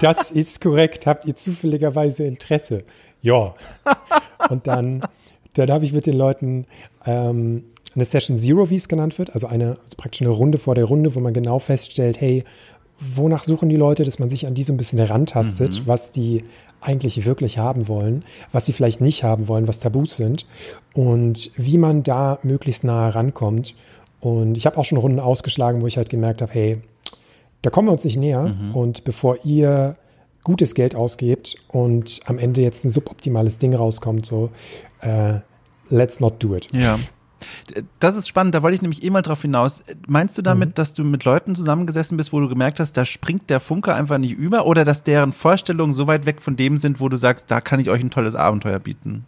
[0.00, 2.78] das ist korrekt, habt ihr zufälligerweise Interesse?
[3.20, 3.54] Ja.
[4.50, 5.02] Und dann,
[5.54, 6.66] dann habe ich mit den Leuten
[7.06, 7.62] ähm,
[7.94, 10.84] eine Session Zero, wie es genannt wird, also eine also praktisch eine Runde vor der
[10.84, 12.44] Runde, wo man genau feststellt, hey,
[12.98, 15.86] wonach suchen die Leute, dass man sich an die so ein bisschen herantastet, mhm.
[15.86, 16.44] was die
[16.82, 20.46] eigentlich wirklich haben wollen, was sie vielleicht nicht haben wollen, was Tabus sind
[20.94, 23.74] und wie man da möglichst nahe rankommt.
[24.20, 26.82] Und ich habe auch schon Runden ausgeschlagen, wo ich halt gemerkt habe, hey,
[27.62, 28.42] da kommen wir uns nicht näher.
[28.42, 28.74] Mhm.
[28.74, 29.96] Und bevor ihr
[30.44, 34.50] gutes Geld ausgebt und am Ende jetzt ein suboptimales Ding rauskommt, so,
[35.00, 35.34] äh,
[35.88, 36.66] let's not do it.
[36.72, 36.98] Ja.
[37.98, 39.82] Das ist spannend, da wollte ich nämlich eh mal drauf hinaus.
[40.06, 40.74] Meinst du damit, mhm.
[40.74, 44.18] dass du mit Leuten zusammengesessen bist, wo du gemerkt hast, da springt der Funke einfach
[44.18, 47.50] nicht über oder dass deren Vorstellungen so weit weg von dem sind, wo du sagst,
[47.50, 49.24] da kann ich euch ein tolles Abenteuer bieten?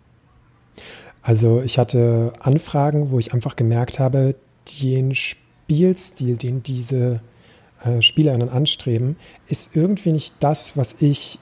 [1.23, 4.37] Also ich hatte Anfragen, wo ich einfach gemerkt habe,
[4.83, 7.21] den Spielstil, den diese
[7.83, 9.17] äh, SpielerInnen anstreben,
[9.49, 11.39] ist irgendwie nicht das, was ich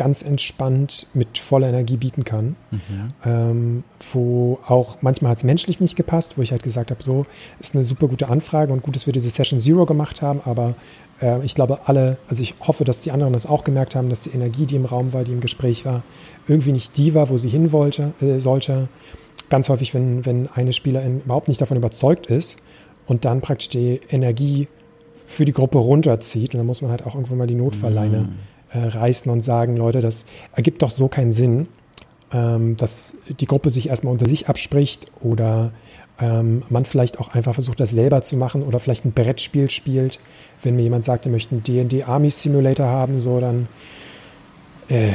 [0.00, 2.56] ganz entspannt mit voller Energie bieten kann.
[2.70, 3.08] Mhm.
[3.22, 3.84] Ähm,
[4.14, 7.26] wo auch manchmal hat es menschlich nicht gepasst, wo ich halt gesagt habe, so
[7.58, 10.74] ist eine super gute Anfrage und gut, dass wir diese Session Zero gemacht haben, aber
[11.20, 14.22] äh, ich glaube alle, also ich hoffe, dass die anderen das auch gemerkt haben, dass
[14.22, 16.02] die Energie, die im Raum war, die im Gespräch war,
[16.48, 18.88] irgendwie nicht die war, wo sie hin wollte, äh, sollte.
[19.50, 22.58] Ganz häufig, wenn, wenn eine Spielerin überhaupt nicht davon überzeugt ist
[23.06, 24.66] und dann praktisch die Energie
[25.26, 28.49] für die Gruppe runterzieht, und dann muss man halt auch irgendwann mal die Notfallleine mhm
[28.72, 31.68] äh, reißen und sagen, Leute, das ergibt doch so keinen Sinn,
[32.32, 35.72] ähm, dass die Gruppe sich erstmal unter sich abspricht oder
[36.20, 40.20] ähm, man vielleicht auch einfach versucht, das selber zu machen oder vielleicht ein Brettspiel spielt.
[40.62, 43.68] Wenn mir jemand sagt, er möchte einen D&D Army Simulator haben, so dann
[44.88, 45.12] äh,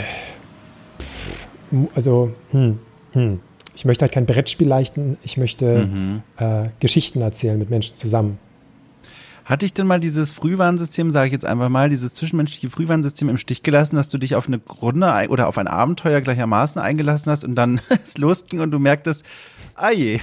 [1.00, 1.48] pff,
[1.94, 2.80] also hm,
[3.12, 3.40] hm.
[3.76, 6.24] ich möchte halt kein Brettspiel leichten, ich möchte mhm.
[6.38, 8.40] äh, Geschichten erzählen mit Menschen zusammen.
[9.46, 13.38] Hatte ich denn mal dieses Frühwarnsystem, sage ich jetzt einfach mal, dieses zwischenmenschliche Frühwarnsystem im
[13.38, 17.44] Stich gelassen, dass du dich auf eine Runde oder auf ein Abenteuer gleichermaßen eingelassen hast
[17.44, 19.24] und dann es losging und du merktest,
[19.76, 20.20] ah je,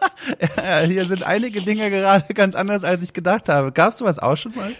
[0.86, 3.72] hier sind einige Dinge gerade ganz anders, als ich gedacht habe.
[3.72, 4.72] Gab's sowas auch schon mal?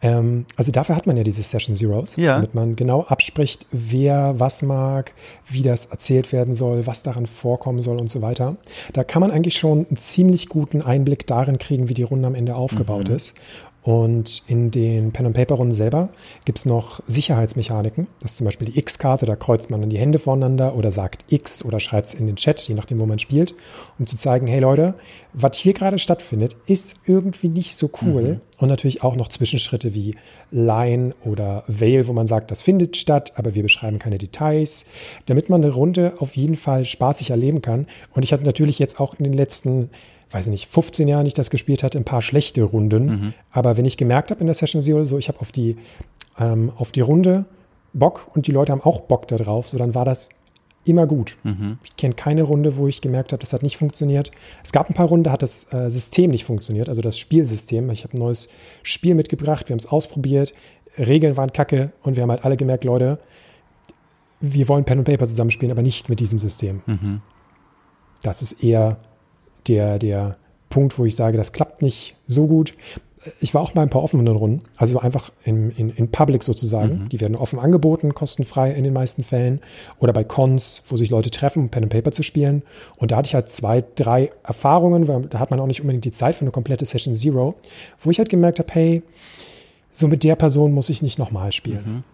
[0.00, 2.34] Ähm, also dafür hat man ja diese Session Zeros, ja.
[2.34, 5.12] damit man genau abspricht, wer was mag,
[5.48, 8.56] wie das erzählt werden soll, was daran vorkommen soll und so weiter.
[8.92, 12.34] Da kann man eigentlich schon einen ziemlich guten Einblick darin kriegen, wie die Runde am
[12.34, 13.16] Ende aufgebaut mhm.
[13.16, 13.34] ist.
[13.88, 16.10] Und in den Pen-and-Paper-Runden selber
[16.44, 18.06] gibt es noch Sicherheitsmechaniken.
[18.20, 21.24] Das ist zum Beispiel die X-Karte, da kreuzt man dann die Hände voneinander oder sagt
[21.30, 23.54] X oder schreibt es in den Chat, je nachdem, wo man spielt,
[23.98, 24.92] um zu zeigen, hey Leute,
[25.32, 28.22] was hier gerade stattfindet, ist irgendwie nicht so cool.
[28.22, 28.40] Mhm.
[28.58, 30.14] Und natürlich auch noch Zwischenschritte wie
[30.50, 34.84] Line oder Veil, wo man sagt, das findet statt, aber wir beschreiben keine Details,
[35.24, 37.86] damit man eine Runde auf jeden Fall spaßig erleben kann.
[38.12, 39.88] Und ich hatte natürlich jetzt auch in den letzten
[40.30, 43.06] weiß ich nicht, 15 Jahren ich das gespielt hatte, ein paar schlechte Runden.
[43.06, 43.34] Mhm.
[43.50, 45.76] Aber wenn ich gemerkt habe in der Session Zero, so ich habe auf die,
[46.38, 47.46] ähm, auf die Runde
[47.94, 50.28] Bock und die Leute haben auch Bock darauf, so dann war das
[50.84, 51.36] immer gut.
[51.44, 51.78] Mhm.
[51.84, 54.30] Ich kenne keine Runde, wo ich gemerkt habe, das hat nicht funktioniert.
[54.62, 57.90] Es gab ein paar Runden, hat das äh, System nicht funktioniert, also das Spielsystem.
[57.90, 58.48] Ich habe ein neues
[58.82, 60.52] Spiel mitgebracht, wir haben es ausprobiert,
[60.98, 63.18] Regeln waren kacke und wir haben halt alle gemerkt, Leute,
[64.40, 66.82] wir wollen Pen und Paper zusammenspielen, aber nicht mit diesem System.
[66.86, 67.20] Mhm.
[68.22, 68.98] Das ist eher
[69.68, 70.36] der, der
[70.68, 72.72] Punkt, wo ich sage, das klappt nicht so gut.
[73.40, 77.02] Ich war auch mal ein paar offenen Runden, also einfach in, in, in Public sozusagen.
[77.02, 77.08] Mhm.
[77.08, 79.60] Die werden offen angeboten, kostenfrei in den meisten Fällen.
[79.98, 82.62] Oder bei Cons, wo sich Leute treffen, um Pen and Paper zu spielen.
[82.96, 86.04] Und da hatte ich halt zwei, drei Erfahrungen, weil da hat man auch nicht unbedingt
[86.04, 87.54] die Zeit für eine komplette Session Zero,
[88.00, 89.02] wo ich halt gemerkt habe, hey,
[89.90, 91.84] so mit der Person muss ich nicht nochmal spielen.
[91.84, 92.04] Mhm.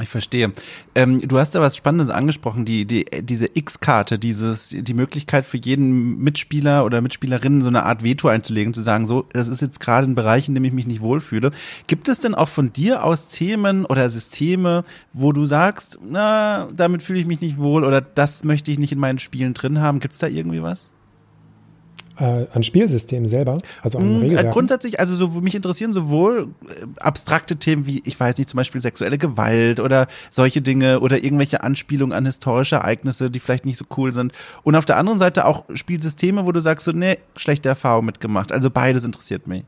[0.00, 0.52] Ich verstehe.
[0.94, 5.56] Ähm, du hast da was Spannendes angesprochen, die, die, diese X-Karte, dieses, die Möglichkeit für
[5.56, 9.80] jeden Mitspieler oder Mitspielerin so eine Art Veto einzulegen, zu sagen, so, das ist jetzt
[9.80, 11.50] gerade ein Bereich, in dem ich mich nicht wohlfühle.
[11.86, 17.02] Gibt es denn auch von dir aus Themen oder Systeme, wo du sagst, na, damit
[17.02, 20.00] fühle ich mich nicht wohl oder das möchte ich nicht in meinen Spielen drin haben?
[20.00, 20.90] Gibt es da irgendwie was?
[22.18, 24.50] Äh, an Spielsystemen selber, also an mm, Regelwerken?
[24.52, 28.80] Grundsätzlich, also so, mich interessieren sowohl äh, abstrakte Themen wie, ich weiß nicht, zum Beispiel
[28.80, 33.84] sexuelle Gewalt oder solche Dinge oder irgendwelche Anspielungen an historische Ereignisse, die vielleicht nicht so
[33.96, 34.32] cool sind.
[34.62, 38.52] Und auf der anderen Seite auch Spielsysteme, wo du sagst so, nee, schlechte Erfahrung mitgemacht.
[38.52, 39.64] Also beides interessiert mich.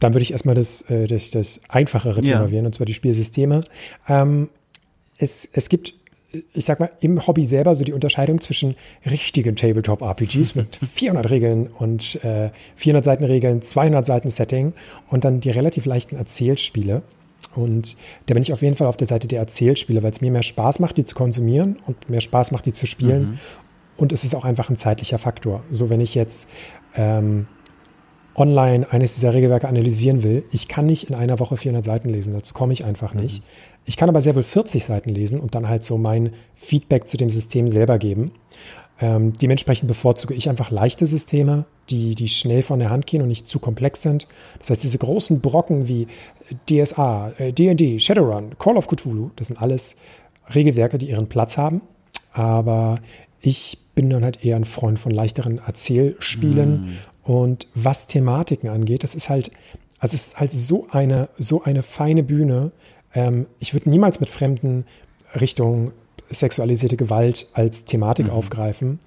[0.00, 2.50] Dann würde ich erstmal das, äh, das, das einfachere Thema ja.
[2.50, 3.62] wählen, und zwar die Spielsysteme.
[4.08, 4.48] Ähm,
[5.18, 5.94] es, es gibt
[6.52, 8.74] ich sag mal, im Hobby selber so die Unterscheidung zwischen
[9.08, 14.74] richtigen Tabletop-RPGs mit 400 Regeln und äh, 400 Seiten Regeln, 200 Seiten Setting
[15.08, 17.02] und dann die relativ leichten Erzählspiele.
[17.54, 20.30] Und da bin ich auf jeden Fall auf der Seite der Erzählspiele, weil es mir
[20.30, 23.22] mehr Spaß macht, die zu konsumieren und mehr Spaß macht, die zu spielen.
[23.22, 23.38] Mhm.
[23.96, 25.64] Und es ist auch einfach ein zeitlicher Faktor.
[25.70, 26.48] So, wenn ich jetzt
[26.94, 27.46] ähm,
[28.38, 32.32] online eines dieser Regelwerke analysieren will, ich kann nicht in einer Woche 400 Seiten lesen,
[32.32, 33.40] dazu komme ich einfach nicht.
[33.40, 33.46] Mhm.
[33.84, 37.16] Ich kann aber sehr wohl 40 Seiten lesen und dann halt so mein Feedback zu
[37.16, 38.32] dem System selber geben.
[39.00, 43.28] Ähm, dementsprechend bevorzuge ich einfach leichte Systeme, die, die schnell von der Hand gehen und
[43.28, 44.26] nicht zu komplex sind.
[44.58, 46.08] Das heißt, diese großen Brocken wie
[46.68, 49.96] DSA, D&D, äh, Shadowrun, Call of Cthulhu, das sind alles
[50.54, 51.80] Regelwerke, die ihren Platz haben.
[52.32, 52.96] Aber
[53.40, 56.98] ich bin dann halt eher ein Freund von leichteren Erzählspielen.
[57.28, 59.50] Und was Thematiken angeht, das ist halt,
[59.98, 62.72] also es ist halt so eine, so eine feine Bühne,
[63.12, 64.86] ähm, ich würde niemals mit Fremden
[65.38, 65.92] Richtung
[66.30, 68.32] sexualisierte Gewalt als Thematik mhm.
[68.32, 68.98] aufgreifen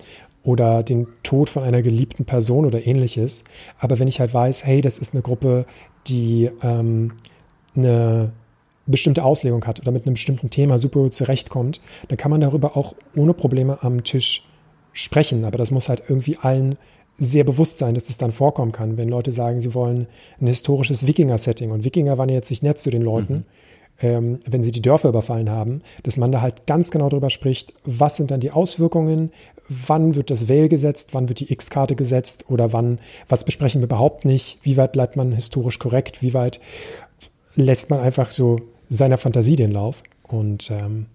[0.44, 3.44] oder den Tod von einer geliebten Person oder ähnliches.
[3.80, 5.66] Aber wenn ich halt weiß, hey, das ist eine Gruppe,
[6.06, 7.14] die ähm,
[7.76, 8.34] eine
[8.86, 12.94] bestimmte Auslegung hat oder mit einem bestimmten Thema super zurechtkommt, dann kann man darüber auch
[13.16, 14.48] ohne Probleme am Tisch
[14.94, 15.44] sprechen.
[15.44, 16.78] Aber das muss halt irgendwie allen
[17.22, 20.08] sehr bewusst sein, dass es das dann vorkommen kann, wenn Leute sagen, sie wollen
[20.42, 23.34] ein historisches Wikinger-Setting und Wikinger waren jetzt nicht nett zu den Leuten.
[23.34, 23.44] Mhm
[24.02, 27.74] ähm, wenn sie die Dörfer überfallen haben, dass man da halt ganz genau darüber spricht,
[27.84, 29.32] was sind dann die Auswirkungen,
[29.70, 33.86] wann wird das Veil gesetzt, wann wird die X-Karte gesetzt oder wann, was besprechen wir
[33.86, 36.60] überhaupt nicht, wie weit bleibt man historisch korrekt, wie weit
[37.56, 38.58] lässt man einfach so
[38.90, 40.04] seiner Fantasie den Lauf.
[40.28, 41.06] Und ähm,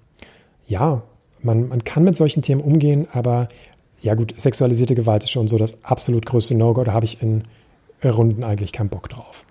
[0.66, 1.02] ja,
[1.42, 3.48] man, man kann mit solchen Themen umgehen, aber
[4.00, 7.42] ja gut, sexualisierte Gewalt ist schon so das absolut größte No-Go, da habe ich in
[8.04, 9.44] Runden eigentlich keinen Bock drauf.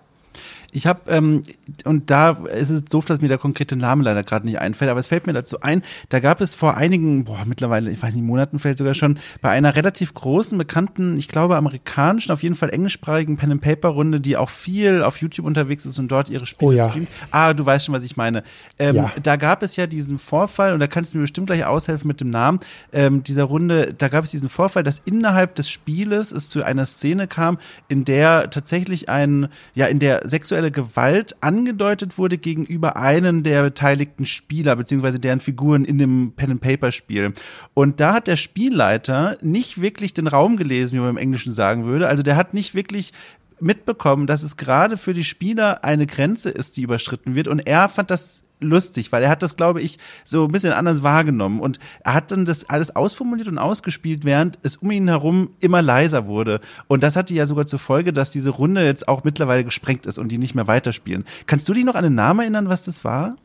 [0.75, 1.41] Ich habe, ähm,
[1.85, 4.99] und da ist es doof, dass mir der konkrete Name leider gerade nicht einfällt, aber
[4.99, 8.25] es fällt mir dazu ein, da gab es vor einigen, boah, mittlerweile, ich weiß nicht,
[8.25, 12.71] Monaten vielleicht sogar schon, bei einer relativ großen, bekannten, ich glaube amerikanischen, auf jeden Fall
[12.71, 16.89] englischsprachigen Pen-and-Paper-Runde, die auch viel auf YouTube unterwegs ist und dort ihre Spiele oh, ja.
[16.89, 17.07] streamt.
[17.31, 18.43] Ah, du weißt schon, was ich meine.
[18.77, 19.13] Ähm, ja.
[19.23, 22.19] Da gab es ja diesen Vorfall, und da kannst du mir bestimmt gleich aushelfen mit
[22.19, 22.59] dem Namen,
[22.91, 26.85] ähm, dieser Runde, da gab es diesen Vorfall, dass innerhalb des Spieles es zu einer
[26.85, 32.97] Szene kam, in der tatsächlich ein, ja, in der sexuelle sexuelle Gewalt angedeutet wurde gegenüber
[32.97, 37.33] einem der beteiligten Spieler, beziehungsweise deren Figuren in dem Pen-and-Paper-Spiel.
[37.73, 41.85] Und da hat der Spielleiter nicht wirklich den Raum gelesen, wie man im Englischen sagen
[41.85, 42.07] würde.
[42.07, 43.13] Also der hat nicht wirklich
[43.59, 47.47] mitbekommen, dass es gerade für die Spieler eine Grenze ist, die überschritten wird.
[47.47, 51.03] Und er fand das lustig, weil er hat das, glaube ich, so ein bisschen anders
[51.03, 51.59] wahrgenommen.
[51.59, 55.81] Und er hat dann das alles ausformuliert und ausgespielt, während es um ihn herum immer
[55.81, 56.59] leiser wurde.
[56.87, 60.17] Und das hatte ja sogar zur Folge, dass diese Runde jetzt auch mittlerweile gesprengt ist
[60.17, 61.25] und die nicht mehr weiterspielen.
[61.45, 63.35] Kannst du dich noch an den Namen erinnern, was das war?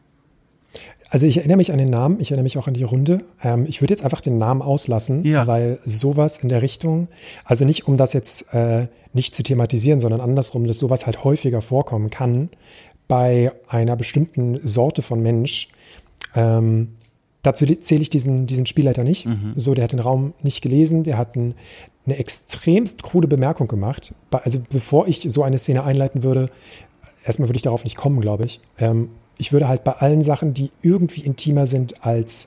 [1.12, 3.23] Also ich erinnere mich an den Namen, ich erinnere mich auch an die Runde.
[3.42, 5.44] Ähm, ich würde jetzt einfach den Namen auslassen, ja.
[5.49, 7.09] weil sowas in der Richtung,
[7.44, 11.62] also nicht um das jetzt äh, nicht zu thematisieren, sondern andersrum, dass sowas halt häufiger
[11.62, 12.49] vorkommen kann,
[13.11, 15.68] bei einer bestimmten Sorte von Mensch.
[16.37, 16.92] Ähm,
[17.42, 19.27] dazu zähle ich diesen, diesen Spielleiter nicht.
[19.27, 19.53] Mhm.
[19.57, 21.55] So, der hat den Raum nicht gelesen, der hat ein,
[22.07, 24.14] eine extremst krude Bemerkung gemacht.
[24.31, 26.51] Also bevor ich so eine Szene einleiten würde,
[27.25, 28.61] erstmal würde ich darauf nicht kommen, glaube ich.
[28.79, 32.46] Ähm, ich würde halt bei allen Sachen, die irgendwie intimer sind als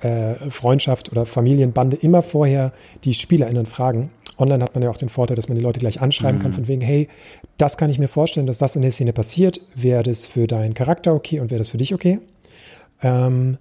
[0.00, 5.08] äh, Freundschaft oder Familienbande, immer vorher die SpielerInnen fragen, Online hat man ja auch den
[5.08, 6.42] Vorteil, dass man die Leute gleich anschreiben mhm.
[6.42, 7.08] kann, von wegen, hey,
[7.58, 9.60] das kann ich mir vorstellen, dass das in der Szene passiert.
[9.74, 12.20] Wäre das für deinen Charakter okay und wäre das für dich okay?
[13.02, 13.58] Ähm,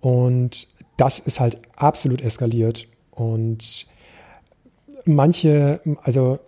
[0.00, 2.86] und das ist halt absolut eskaliert.
[3.10, 3.86] Und
[5.04, 6.38] manche, also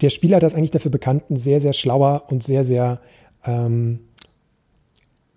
[0.00, 3.00] der Spieler ist eigentlich dafür bekannt, ein sehr, sehr schlauer und sehr, sehr
[3.44, 4.00] ähm,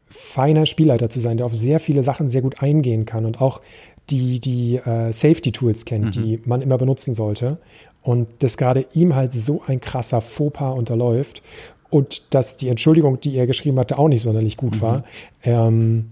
[0.08, 3.62] feiner Spielleiter zu sein, der auf sehr viele Sachen sehr gut eingehen kann und auch
[4.10, 6.12] die, die äh, Safety-Tools kennt, mhm.
[6.12, 7.58] die man immer benutzen sollte.
[8.06, 11.42] Und dass gerade ihm halt so ein krasser Fauxpas unterläuft
[11.90, 14.82] und dass die Entschuldigung, die er geschrieben hatte, auch nicht sonderlich gut mhm.
[14.82, 15.04] war,
[15.44, 16.12] ähm,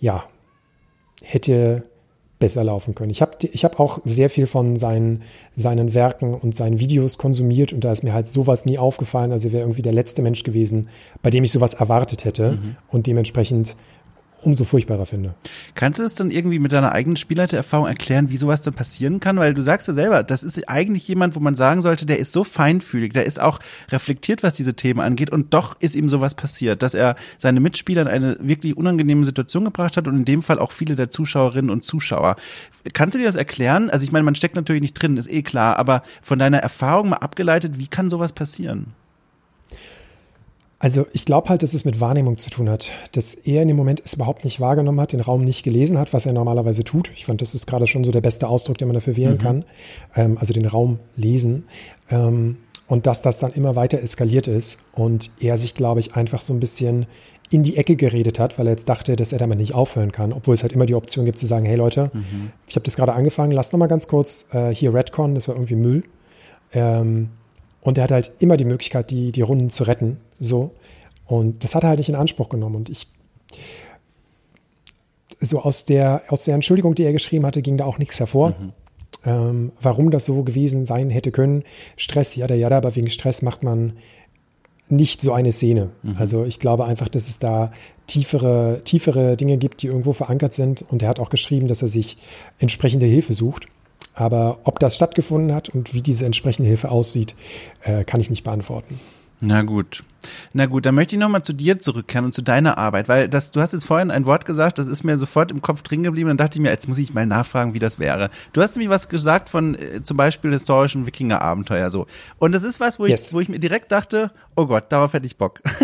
[0.00, 0.24] ja,
[1.24, 1.82] hätte
[2.38, 3.10] besser laufen können.
[3.10, 7.72] Ich habe ich hab auch sehr viel von seinen, seinen Werken und seinen Videos konsumiert
[7.72, 9.32] und da ist mir halt sowas nie aufgefallen.
[9.32, 10.88] Also er wäre irgendwie der letzte Mensch gewesen,
[11.22, 12.52] bei dem ich sowas erwartet hätte.
[12.52, 12.76] Mhm.
[12.88, 13.74] Und dementsprechend
[14.46, 15.34] umso furchtbarer finde.
[15.74, 19.38] Kannst du es dann irgendwie mit deiner eigenen Spielleitererfahrung erklären, wie sowas dann passieren kann?
[19.38, 22.32] Weil du sagst ja selber, das ist eigentlich jemand, wo man sagen sollte, der ist
[22.32, 23.58] so feinfühlig, der ist auch
[23.90, 28.02] reflektiert, was diese Themen angeht und doch ist ihm sowas passiert, dass er seine Mitspieler
[28.02, 31.70] in eine wirklich unangenehme Situation gebracht hat und in dem Fall auch viele der Zuschauerinnen
[31.70, 32.36] und Zuschauer.
[32.92, 33.90] Kannst du dir das erklären?
[33.90, 37.10] Also ich meine, man steckt natürlich nicht drin, ist eh klar, aber von deiner Erfahrung
[37.10, 38.94] mal abgeleitet, wie kann sowas passieren?
[40.78, 43.78] Also ich glaube halt, dass es mit Wahrnehmung zu tun hat, dass er in dem
[43.78, 47.10] Moment es überhaupt nicht wahrgenommen hat, den Raum nicht gelesen hat, was er normalerweise tut.
[47.16, 49.38] Ich fand, das ist gerade schon so der beste Ausdruck, den man dafür wählen mhm.
[49.38, 49.64] kann.
[50.14, 51.64] Ähm, also den Raum lesen.
[52.10, 52.58] Ähm,
[52.88, 56.52] und dass das dann immer weiter eskaliert ist und er sich, glaube ich, einfach so
[56.52, 57.06] ein bisschen
[57.50, 60.32] in die Ecke geredet hat, weil er jetzt dachte, dass er damit nicht aufhören kann,
[60.32, 62.52] obwohl es halt immer die Option gibt zu sagen, hey Leute, mhm.
[62.66, 65.54] ich habe das gerade angefangen, lass noch mal ganz kurz äh, hier Redcon, das war
[65.54, 66.04] irgendwie Müll.
[66.72, 67.30] Ähm,
[67.86, 70.16] und er hat halt immer die Möglichkeit, die, die Runden zu retten.
[70.40, 70.72] So.
[71.24, 72.74] Und das hat er halt nicht in Anspruch genommen.
[72.74, 73.06] Und ich,
[75.40, 78.50] so aus der, aus der Entschuldigung, die er geschrieben hatte, ging da auch nichts hervor.
[78.50, 78.72] Mhm.
[79.24, 81.62] Ähm, warum das so gewesen sein hätte können.
[81.96, 83.92] Stress, ja, ja, aber wegen Stress macht man
[84.88, 85.90] nicht so eine Szene.
[86.02, 86.16] Mhm.
[86.18, 87.70] Also ich glaube einfach, dass es da
[88.08, 90.82] tiefere, tiefere Dinge gibt, die irgendwo verankert sind.
[90.82, 92.18] Und er hat auch geschrieben, dass er sich
[92.58, 93.66] entsprechende Hilfe sucht.
[94.16, 97.36] Aber ob das stattgefunden hat und wie diese entsprechende Hilfe aussieht,
[97.82, 98.98] äh, kann ich nicht beantworten.
[99.42, 100.02] Na gut.
[100.52, 103.50] Na gut, dann möchte ich nochmal zu dir zurückkehren und zu deiner Arbeit, weil das,
[103.50, 106.28] du hast jetzt vorhin ein Wort gesagt, das ist mir sofort im Kopf drin geblieben.
[106.28, 108.30] Dann dachte ich mir, jetzt muss ich mal nachfragen, wie das wäre.
[108.52, 112.06] Du hast nämlich was gesagt von äh, zum Beispiel historischen Wikinger-Abenteuer so.
[112.38, 113.28] Und das ist was, wo yes.
[113.28, 115.60] ich, wo ich mir direkt dachte, oh Gott, darauf hätte ich Bock.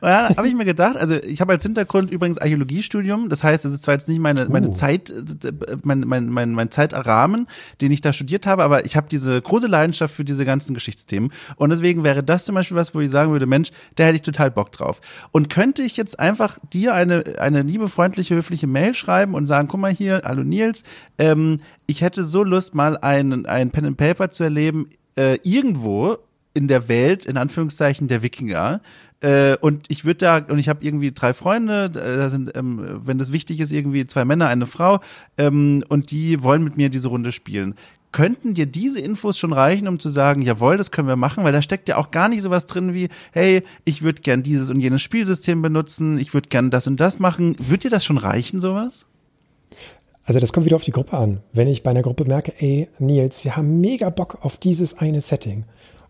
[0.00, 3.64] und dann habe ich mir gedacht, also ich habe als Hintergrund übrigens Archäologiestudium, das heißt,
[3.64, 4.72] es ist zwar jetzt nicht meine, meine uh.
[4.72, 5.12] Zeit,
[5.82, 7.46] mein, mein, mein, mein Zeitrahmen,
[7.80, 11.32] den ich da studiert habe, aber ich habe diese große Leidenschaft für diese ganzen Geschichtsthemen.
[11.56, 13.61] Und deswegen wäre das zum Beispiel was, wo ich sagen würde, Mensch,
[13.94, 15.00] da hätte ich total Bock drauf.
[15.30, 19.68] Und könnte ich jetzt einfach dir eine, eine liebe, freundliche, höfliche Mail schreiben und sagen,
[19.68, 20.82] guck mal hier, hallo Nils,
[21.18, 26.18] ähm, ich hätte so Lust, mal ein, ein Pen and Paper zu erleben, äh, irgendwo
[26.54, 28.80] in der Welt, in Anführungszeichen, der Wikinger.
[29.20, 33.18] Äh, und ich würde da, und ich habe irgendwie drei Freunde, da sind, ähm, wenn
[33.18, 35.00] das wichtig ist, irgendwie zwei Männer, eine Frau,
[35.38, 37.74] ähm, und die wollen mit mir diese Runde spielen.
[38.12, 41.52] Könnten dir diese Infos schon reichen, um zu sagen, jawohl, das können wir machen, weil
[41.52, 44.80] da steckt ja auch gar nicht sowas drin wie, hey, ich würde gern dieses und
[44.80, 47.56] jenes Spielsystem benutzen, ich würde gern das und das machen.
[47.58, 49.06] Wird dir das schon reichen, sowas?
[50.24, 51.40] Also das kommt wieder auf die Gruppe an.
[51.52, 55.20] Wenn ich bei einer Gruppe merke, ey, Nils, wir haben mega Bock auf dieses eine
[55.20, 55.64] Setting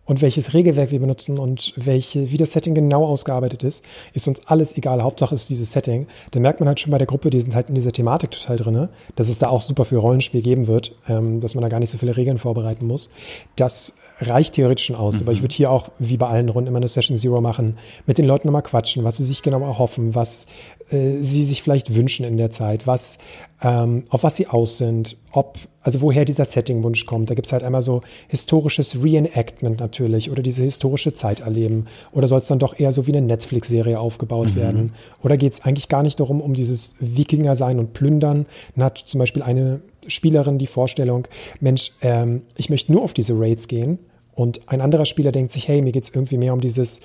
[0.05, 4.45] und welches Regelwerk wir benutzen und welche, wie das Setting genau ausgearbeitet ist, ist uns
[4.47, 5.01] alles egal.
[5.01, 6.07] Hauptsache ist dieses Setting.
[6.31, 8.57] Da merkt man halt schon bei der Gruppe, die sind halt in dieser Thematik total
[8.57, 11.79] drin, dass es da auch super viel Rollenspiel geben wird, ähm, dass man da gar
[11.79, 13.09] nicht so viele Regeln vorbereiten muss.
[13.55, 13.95] Das
[14.27, 15.15] reicht theoretisch schon aus.
[15.15, 15.21] Mhm.
[15.23, 18.17] Aber ich würde hier auch, wie bei allen Runden, immer eine Session Zero machen, mit
[18.17, 20.45] den Leuten nochmal quatschen, was sie sich genau erhoffen, was
[20.89, 23.17] äh, sie sich vielleicht wünschen in der Zeit, was,
[23.61, 27.29] ähm, auf was sie aus sind, ob, also woher dieser Settingwunsch kommt.
[27.29, 31.85] Da gibt es halt einmal so historisches Reenactment natürlich oder diese historische Zeit erleben.
[32.11, 34.55] Oder soll es dann doch eher so wie eine Netflix-Serie aufgebaut mhm.
[34.55, 34.93] werden?
[35.23, 38.45] Oder geht es eigentlich gar nicht darum, um dieses Wikinger sein und plündern?
[38.75, 41.27] Dann hat zum Beispiel eine Spielerin die Vorstellung,
[41.59, 43.99] Mensch, ähm, ich möchte nur auf diese Raids gehen.
[44.35, 47.01] Und ein anderer Spieler denkt sich, hey, mir geht es irgendwie mehr um dieses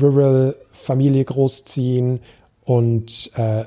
[0.00, 2.20] Rural Familie großziehen
[2.64, 3.64] und äh,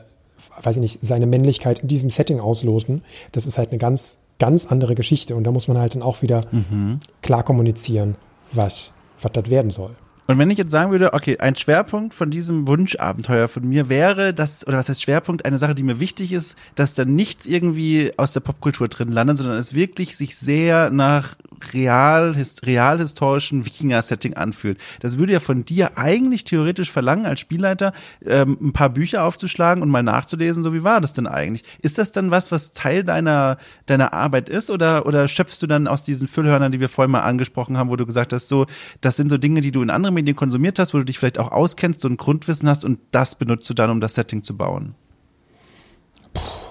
[0.61, 3.03] weiß ich nicht, seine Männlichkeit in diesem Setting ausloten.
[3.31, 5.35] Das ist halt eine ganz, ganz andere Geschichte.
[5.35, 6.99] Und da muss man halt dann auch wieder mhm.
[7.21, 8.15] klar kommunizieren,
[8.51, 9.95] was, was das werden soll.
[10.29, 14.33] Und wenn ich jetzt sagen würde, okay, ein Schwerpunkt von diesem Wunschabenteuer von mir wäre,
[14.33, 18.11] dass, oder was heißt Schwerpunkt, eine Sache, die mir wichtig ist, dass da nichts irgendwie
[18.17, 21.35] aus der Popkultur drin landet, sondern es wirklich sich sehr nach
[21.73, 24.79] real, hist realhistorischen Wikinger-Setting anfühlt.
[24.99, 27.93] Das würde ja von dir eigentlich theoretisch verlangen, als Spielleiter
[28.25, 31.63] ähm, ein paar Bücher aufzuschlagen und mal nachzulesen, so wie war das denn eigentlich?
[31.81, 35.87] Ist das dann was, was Teil deiner, deiner Arbeit ist oder, oder schöpfst du dann
[35.87, 38.65] aus diesen Füllhörnern, die wir vorhin mal angesprochen haben, wo du gesagt hast, so,
[39.01, 41.39] das sind so Dinge, die du in anderen Medien konsumiert hast, wo du dich vielleicht
[41.39, 44.55] auch auskennst, so ein Grundwissen hast und das benutzt du dann, um das Setting zu
[44.55, 44.95] bauen?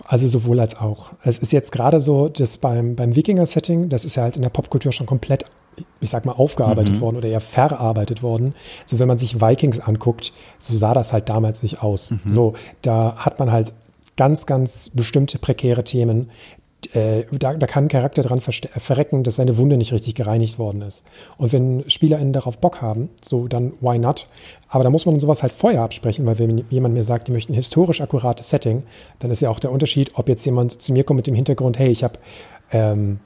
[0.08, 1.12] Also sowohl als auch.
[1.22, 4.50] Es ist jetzt gerade so, dass beim, beim Wikinger-Setting, das ist ja halt in der
[4.50, 5.44] Popkultur schon komplett,
[6.00, 7.00] ich sag mal, aufgearbeitet mhm.
[7.00, 8.54] worden oder eher verarbeitet worden.
[8.84, 12.12] So, wenn man sich Vikings anguckt, so sah das halt damals nicht aus.
[12.12, 12.20] Mhm.
[12.26, 13.72] So, da hat man halt
[14.16, 16.30] ganz, ganz bestimmte prekäre Themen,
[16.94, 20.82] äh, da, da, kann ein Charakter dran verrecken, dass seine Wunde nicht richtig gereinigt worden
[20.82, 21.04] ist.
[21.38, 24.28] Und wenn SpielerInnen darauf Bock haben, so dann why not?
[24.68, 27.52] Aber da muss man sowas halt vorher absprechen, weil wenn jemand mir sagt, die möchten
[27.52, 28.82] ein historisch akkurates Setting,
[29.18, 31.78] dann ist ja auch der Unterschied, ob jetzt jemand zu mir kommt mit dem Hintergrund,
[31.78, 32.18] hey, ich habe
[32.72, 33.20] ähm,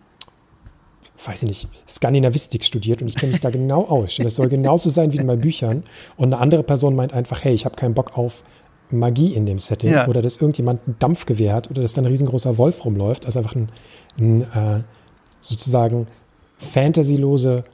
[1.27, 4.17] weiß ich nicht, Skandinavistik studiert und ich kenne mich da genau aus.
[4.17, 5.83] Das soll genauso sein wie in meinen Büchern.
[6.17, 8.43] Und eine andere Person meint einfach, hey, ich habe keinen Bock auf
[8.93, 10.09] Magie in dem Setting ja.
[10.09, 13.27] oder dass irgendjemand ein Dampfgewehr hat oder dass da ein riesengroßer Wolf rumläuft.
[13.27, 13.69] Also einfach ein,
[14.19, 14.83] ein äh,
[15.41, 16.07] sozusagen
[16.57, 17.65] fantasylose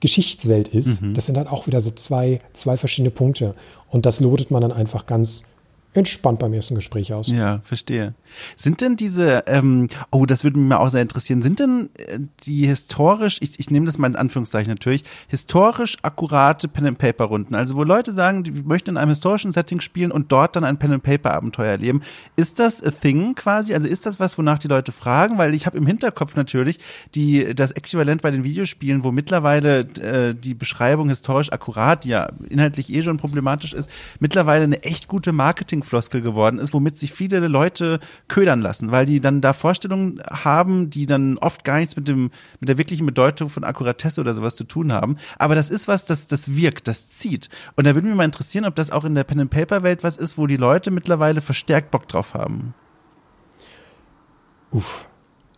[0.00, 1.02] Geschichtswelt ist.
[1.02, 1.14] Mhm.
[1.14, 3.54] Das sind dann auch wieder so zwei, zwei verschiedene Punkte.
[3.88, 5.44] Und das lotet man dann einfach ganz
[5.92, 7.28] entspannt beim ersten Gespräch aus.
[7.28, 8.14] Ja, verstehe.
[8.54, 12.20] Sind denn diese, ähm, oh, das würde mich mal auch sehr interessieren, sind denn äh,
[12.44, 17.82] die historisch, ich, ich nehme das mal in Anführungszeichen natürlich, historisch akkurate Pen-and-Paper-Runden, also wo
[17.82, 22.02] Leute sagen, die möchten in einem historischen Setting spielen und dort dann ein Pen-and-Paper-Abenteuer erleben.
[22.36, 23.74] Ist das a thing quasi?
[23.74, 25.38] Also ist das was, wonach die Leute fragen?
[25.38, 26.78] Weil ich habe im Hinterkopf natürlich
[27.16, 32.28] die, das Äquivalent bei den Videospielen, wo mittlerweile äh, die Beschreibung historisch akkurat, die ja
[32.48, 35.32] inhaltlich eh schon problematisch ist, mittlerweile eine echt gute
[35.80, 40.90] Marketingfloskel geworden ist, womit sich viele Leute ködern lassen, weil die dann da Vorstellungen haben,
[40.90, 44.56] die dann oft gar nichts mit dem, mit der wirklichen Bedeutung von Akkuratesse oder sowas
[44.56, 45.16] zu tun haben.
[45.38, 47.48] Aber das ist was, das, das wirkt, das zieht.
[47.76, 50.46] Und da würde mich mal interessieren, ob das auch in der Pen-and-Paper-Welt was ist, wo
[50.46, 52.74] die Leute mittlerweile verstärkt Bock drauf haben.
[54.70, 55.08] Uff.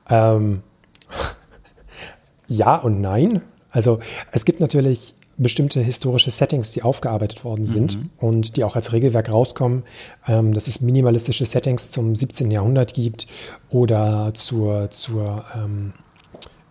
[0.09, 0.63] Ähm.
[2.47, 3.43] ja und nein.
[3.71, 4.01] Also
[4.31, 8.11] es gibt natürlich bestimmte historische Settings, die aufgearbeitet worden sind mhm.
[8.19, 9.83] und die auch als Regelwerk rauskommen,
[10.29, 12.51] ähm, dass es minimalistische Settings zum 17.
[12.51, 13.27] Jahrhundert gibt
[13.71, 15.93] oder zur, zur ähm,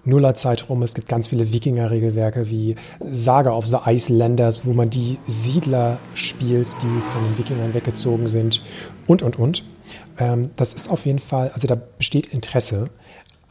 [0.04, 0.82] Nullerzeit rum.
[0.84, 2.76] Es gibt ganz viele Wikinger-Regelwerke wie
[3.12, 8.62] Saga of the Icelanders, wo man die Siedler spielt, die von den Wikingern weggezogen sind
[9.08, 9.64] und, und, und.
[10.18, 12.90] Ähm, das ist auf jeden Fall, also da besteht Interesse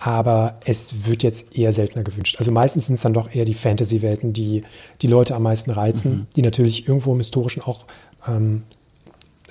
[0.00, 2.36] aber es wird jetzt eher seltener gewünscht.
[2.38, 4.62] Also meistens sind es dann doch eher die Fantasy-Welten, die
[5.02, 6.26] die Leute am meisten reizen, mhm.
[6.34, 7.84] die natürlich irgendwo im Historischen auch
[8.26, 8.62] ähm,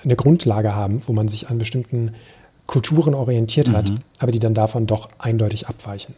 [0.02, 2.14] eine Grundlage haben, wo man sich an bestimmten
[2.66, 3.72] Kulturen orientiert mhm.
[3.74, 6.16] hat, aber die dann davon doch eindeutig abweichen.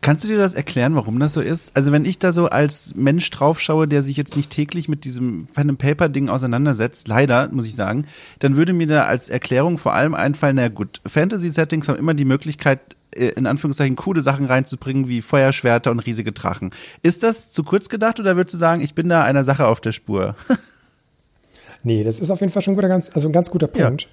[0.00, 1.74] Kannst du dir das erklären, warum das so ist?
[1.74, 5.46] Also wenn ich da so als Mensch draufschaue, der sich jetzt nicht täglich mit diesem
[5.54, 8.04] Pen and Paper Ding auseinandersetzt, leider muss ich sagen,
[8.40, 12.12] dann würde mir da als Erklärung vor allem einfallen, na gut, Fantasy Settings haben immer
[12.12, 12.80] die Möglichkeit
[13.14, 16.70] in Anführungszeichen coole Sachen reinzubringen, wie Feuerschwerter und riesige Drachen.
[17.02, 19.80] Ist das zu kurz gedacht oder würdest du sagen, ich bin da einer Sache auf
[19.80, 20.34] der Spur?
[21.82, 24.08] nee, das ist auf jeden Fall schon ein guter, ganz, also ein ganz guter Punkt.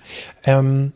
[0.46, 0.60] Ja.
[0.60, 0.94] Ähm,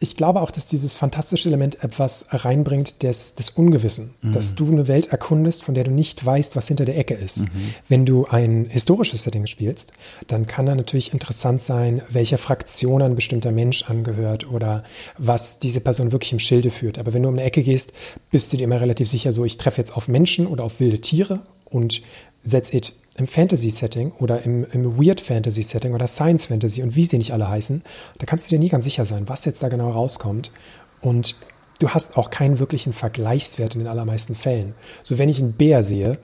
[0.00, 4.32] ich glaube auch, dass dieses fantastische Element etwas reinbringt des, des Ungewissen, mhm.
[4.32, 7.40] dass du eine Welt erkundest, von der du nicht weißt, was hinter der Ecke ist.
[7.40, 7.74] Mhm.
[7.88, 9.92] Wenn du ein historisches Setting spielst,
[10.28, 14.84] dann kann da natürlich interessant sein, welcher Fraktion ein bestimmter Mensch angehört oder
[15.16, 16.98] was diese Person wirklich im Schilde führt.
[16.98, 17.92] Aber wenn du um eine Ecke gehst,
[18.30, 21.00] bist du dir immer relativ sicher, so ich treffe jetzt auf Menschen oder auf wilde
[21.00, 22.02] Tiere und
[22.48, 27.48] that's it im Fantasy-Setting oder im, im Weird-Fantasy-Setting oder Science-Fantasy und wie sie nicht alle
[27.48, 27.82] heißen,
[28.18, 30.52] da kannst du dir nie ganz sicher sein, was jetzt da genau rauskommt.
[31.00, 31.34] Und
[31.80, 34.74] du hast auch keinen wirklichen Vergleichswert in den allermeisten Fällen.
[35.02, 36.18] So, wenn ich einen Bär sehe,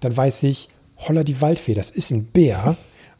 [0.00, 0.68] dann weiß ich,
[0.98, 2.76] holla die Waldfee, das ist ein Bär.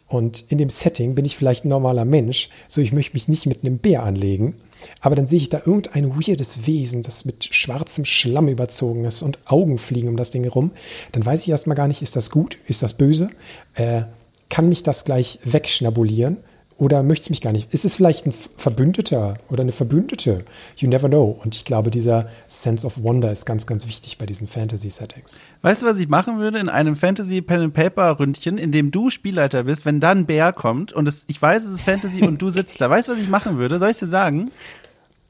[0.07, 3.47] Und in dem Setting bin ich vielleicht ein normaler Mensch, so ich möchte mich nicht
[3.47, 4.55] mit einem Bär anlegen.
[5.01, 9.39] Aber dann sehe ich da irgendein weirdes Wesen, das mit schwarzem Schlamm überzogen ist und
[9.47, 10.73] Augen fliegen um das Ding herum.
[11.13, 13.31] Dann weiß ich erstmal gar nicht, ist das gut, ist das böse?
[13.75, 14.03] Äh,
[14.49, 16.39] kann mich das gleich wegschnabulieren?
[16.77, 17.73] Oder möchte es mich gar nicht?
[17.73, 20.45] Ist es vielleicht ein Verbündeter oder eine Verbündete?
[20.77, 21.39] You never know.
[21.43, 25.39] Und ich glaube, dieser Sense of Wonder ist ganz, ganz wichtig bei diesen Fantasy-Settings.
[25.63, 30.01] Weißt du, was ich machen würde in einem Fantasy-Pen-and-Paper-Ründchen, in dem du Spielleiter bist, wenn
[30.01, 32.91] dann Bär kommt und es, ich weiß, es ist Fantasy und du sitzt da.
[32.91, 33.79] Weißt du, was ich machen würde?
[33.79, 34.51] Soll ich dir sagen?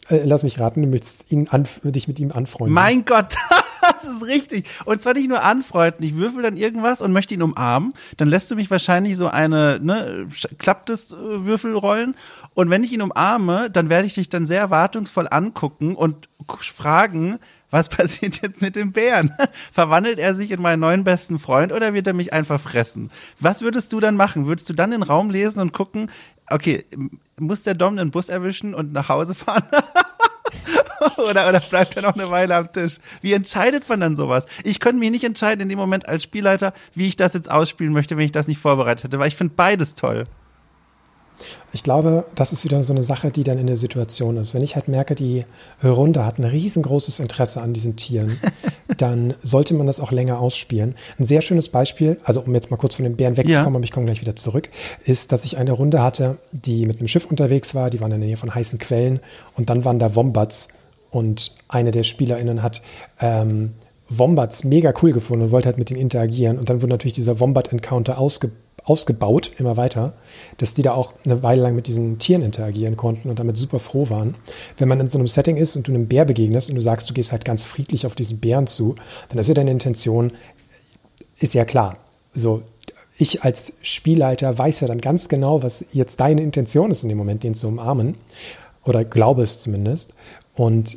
[0.09, 1.49] Äh, lass mich raten, du möchtest ihn
[1.83, 2.75] dich mit ihm anfreunden.
[2.75, 3.35] Mein Gott!
[3.93, 4.69] das ist richtig.
[4.85, 6.05] Und zwar nicht nur anfreunden.
[6.05, 7.95] Ich würfel dann irgendwas und möchte ihn umarmen.
[8.17, 10.27] Dann lässt du mich wahrscheinlich so eine, ne,
[10.59, 12.15] klappt das äh, Würfel rollen.
[12.55, 17.39] Und wenn ich ihn umarme, dann werde ich dich dann sehr erwartungsvoll angucken und fragen,
[17.71, 19.35] was passiert jetzt mit dem Bären?
[19.73, 23.11] Verwandelt er sich in meinen neuen besten Freund oder wird er mich einfach fressen?
[23.41, 24.47] Was würdest du dann machen?
[24.47, 26.11] Würdest du dann den Raum lesen und gucken,
[26.51, 26.85] okay,
[27.39, 29.65] muss der Dom den Bus erwischen und nach Hause fahren?
[31.17, 32.99] oder, oder bleibt er noch eine Weile am Tisch?
[33.23, 34.47] Wie entscheidet man dann sowas?
[34.63, 37.93] Ich könnte mich nicht entscheiden in dem Moment als Spielleiter, wie ich das jetzt ausspielen
[37.93, 40.25] möchte, wenn ich das nicht vorbereitet hätte, weil ich finde beides toll.
[41.73, 44.55] Ich glaube, das ist wieder so eine Sache, die dann in der Situation ist.
[44.55, 45.45] Wenn ich halt merke, die
[45.83, 48.41] Runde hat ein riesengroßes Interesse an diesen Tieren,
[48.99, 50.95] dann sollte man das auch länger ausspielen.
[51.19, 53.77] Ein sehr schönes Beispiel, also um jetzt mal kurz von den Bären wegzukommen, ja.
[53.77, 54.69] aber ich komme gleich wieder zurück,
[55.05, 58.21] ist, dass ich eine Runde hatte, die mit einem Schiff unterwegs war, die waren in
[58.21, 59.21] der Nähe von heißen Quellen
[59.55, 60.69] und dann waren da Wombats
[61.11, 62.83] und eine der SpielerInnen hat
[63.21, 63.73] ähm,
[64.09, 66.59] Wombats mega cool gefunden und wollte halt mit denen interagieren.
[66.59, 68.53] Und dann wurde natürlich dieser Wombat-Encounter ausge,
[68.85, 70.13] ausgebaut, immer weiter,
[70.59, 73.79] dass die da auch eine Weile lang mit diesen Tieren interagieren konnten und damit super
[73.79, 74.35] froh waren.
[74.77, 77.09] Wenn man in so einem Setting ist und du einem Bär begegnest und du sagst,
[77.09, 78.95] du gehst halt ganz friedlich auf diesen Bären zu,
[79.29, 80.33] dann ist ja deine Intention,
[81.39, 81.99] ist ja klar.
[82.35, 82.63] So,
[83.17, 87.19] ich als Spielleiter weiß ja dann ganz genau, was jetzt deine Intention ist in dem
[87.19, 88.17] Moment, den zu umarmen.
[88.85, 90.13] Oder glaube es zumindest.
[90.55, 90.97] Und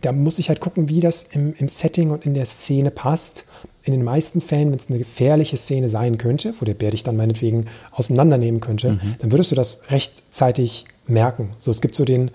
[0.00, 3.44] da muss ich halt gucken, wie das im, im Setting und in der Szene passt.
[3.86, 7.04] In den meisten Fällen, wenn es eine gefährliche Szene sein könnte, wo der Bär dich
[7.04, 9.14] dann meinetwegen auseinandernehmen könnte, mhm.
[9.20, 11.50] dann würdest du das rechtzeitig merken.
[11.58, 12.32] So, es gibt so den,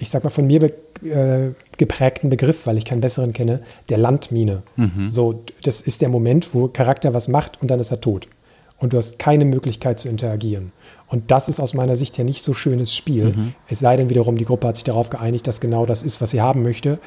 [0.00, 0.72] ich sag mal, von mir be
[1.06, 4.64] äh, geprägten Begriff, weil ich keinen besseren kenne, der Landmine.
[4.74, 5.10] Mhm.
[5.10, 8.26] So, das ist der Moment, wo Charakter was macht und dann ist er tot.
[8.78, 10.72] Und du hast keine Möglichkeit zu interagieren.
[11.06, 13.26] Und das ist aus meiner Sicht ja nicht so schönes Spiel.
[13.26, 13.54] Mhm.
[13.68, 16.32] Es sei denn wiederum, die Gruppe hat sich darauf geeinigt, dass genau das ist, was
[16.32, 16.98] sie haben möchte.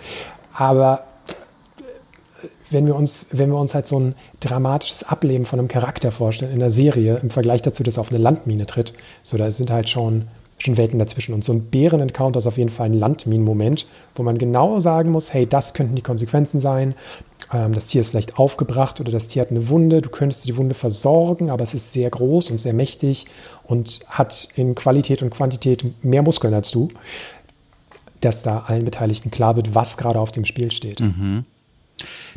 [0.54, 1.09] Aber
[2.72, 6.52] wenn wir uns, wenn wir uns halt so ein dramatisches Ableben von einem Charakter vorstellen
[6.52, 8.94] in der Serie, im Vergleich dazu, dass er auf eine Landmine tritt,
[9.24, 10.28] so da sind halt schon
[10.62, 11.34] schon Welten dazwischen.
[11.34, 15.34] Und so ein Bären-Encounter ist auf jeden Fall ein Landminen-Moment, wo man genau sagen muss,
[15.34, 16.96] hey, das könnten die Konsequenzen sein.
[17.54, 20.02] Ähm, das Tier ist vielleicht aufgebracht oder das Tier hat eine Wunde.
[20.02, 23.26] Du könntest die Wunde versorgen, aber es ist sehr groß und sehr mächtig
[23.64, 26.90] und hat in Qualität und Quantität mehr Muskeln als du,
[28.22, 31.00] dass da allen Beteiligten klar wird, was gerade auf dem Spiel steht.
[31.00, 31.46] Mhm.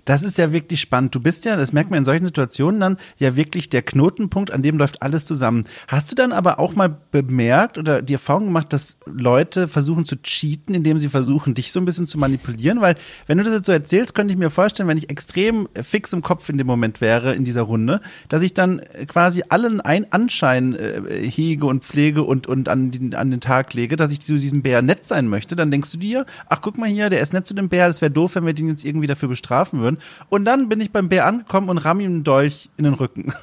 [0.04, 1.14] Das ist ja wirklich spannend.
[1.14, 4.62] Du bist ja, das merkt man in solchen Situationen dann, ja wirklich der Knotenpunkt, an
[4.62, 5.64] dem läuft alles zusammen.
[5.88, 10.20] Hast du dann aber auch mal bemerkt oder die Erfahrung gemacht, dass Leute versuchen zu
[10.20, 12.80] cheaten, indem sie versuchen, dich so ein bisschen zu manipulieren?
[12.80, 12.96] Weil,
[13.26, 16.22] wenn du das jetzt so erzählst, könnte ich mir vorstellen, wenn ich extrem fix im
[16.22, 20.74] Kopf in dem Moment wäre, in dieser Runde, dass ich dann quasi allen ein Anschein
[20.74, 24.38] äh, hege und pflege und, und an, den, an den Tag lege, dass ich zu
[24.38, 25.56] diesem Bär nett sein möchte.
[25.56, 28.00] Dann denkst du dir, ach guck mal hier, der ist nett zu dem Bär, das
[28.00, 29.91] wäre doof, wenn wir den jetzt irgendwie dafür bestrafen würden.
[30.28, 33.32] Und dann bin ich beim Bär angekommen und ramm ihm einen Dolch in den Rücken.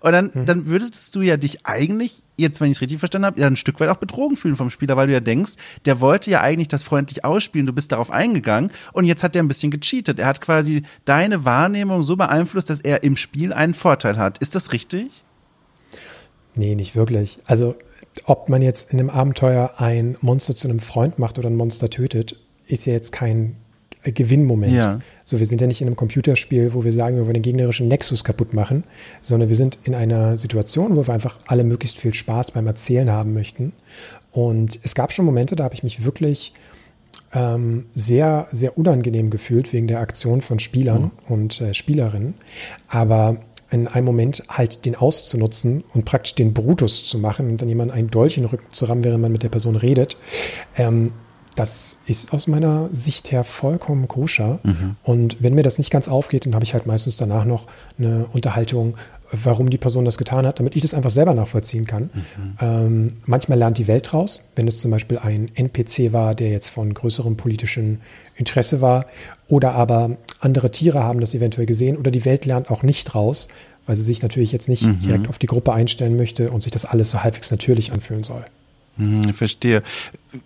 [0.00, 0.46] Und dann, hm.
[0.46, 3.56] dann würdest du ja dich eigentlich, jetzt wenn ich es richtig verstanden habe, ja ein
[3.56, 6.68] Stück weit auch betrogen fühlen vom Spieler, weil du ja denkst, der wollte ja eigentlich
[6.68, 10.20] das freundlich ausspielen, du bist darauf eingegangen und jetzt hat er ein bisschen gecheatet.
[10.20, 14.38] Er hat quasi deine Wahrnehmung so beeinflusst, dass er im Spiel einen Vorteil hat.
[14.38, 15.24] Ist das richtig?
[16.56, 17.38] Nee, nicht wirklich.
[17.46, 17.74] Also,
[18.26, 21.90] ob man jetzt in einem Abenteuer ein Monster zu einem Freund macht oder ein Monster
[21.90, 22.36] tötet,
[22.66, 23.56] ist ja jetzt kein
[24.12, 24.72] Gewinnmoment.
[24.72, 25.00] Ja.
[25.24, 27.88] So, wir sind ja nicht in einem Computerspiel, wo wir sagen, wir wollen den gegnerischen
[27.88, 28.84] Nexus kaputt machen,
[29.22, 33.10] sondern wir sind in einer Situation, wo wir einfach alle möglichst viel Spaß beim Erzählen
[33.10, 33.72] haben möchten.
[34.32, 36.52] Und es gab schon Momente, da habe ich mich wirklich
[37.32, 41.10] ähm, sehr, sehr unangenehm gefühlt wegen der Aktion von Spielern mhm.
[41.28, 42.34] und äh, Spielerinnen.
[42.88, 43.38] Aber
[43.70, 47.90] in einem Moment halt den auszunutzen und praktisch den Brutus zu machen und dann jemand
[47.90, 50.16] einen Dolch in den Rücken zu rammen, während man mit der Person redet,
[50.76, 51.12] ähm,
[51.54, 54.58] das ist aus meiner Sicht her vollkommen koscher.
[54.62, 54.96] Mhm.
[55.02, 57.66] Und wenn mir das nicht ganz aufgeht, dann habe ich halt meistens danach noch
[57.98, 58.96] eine Unterhaltung,
[59.30, 62.10] warum die Person das getan hat, damit ich das einfach selber nachvollziehen kann.
[62.12, 62.56] Mhm.
[62.60, 66.68] Ähm, manchmal lernt die Welt raus, wenn es zum Beispiel ein NPC war, der jetzt
[66.68, 68.00] von größerem politischen
[68.36, 69.06] Interesse war,
[69.48, 73.48] oder aber andere Tiere haben das eventuell gesehen, oder die Welt lernt auch nicht raus,
[73.86, 75.00] weil sie sich natürlich jetzt nicht mhm.
[75.00, 78.44] direkt auf die Gruppe einstellen möchte und sich das alles so halbwegs natürlich anfühlen soll.
[78.96, 79.82] Hm, verstehe.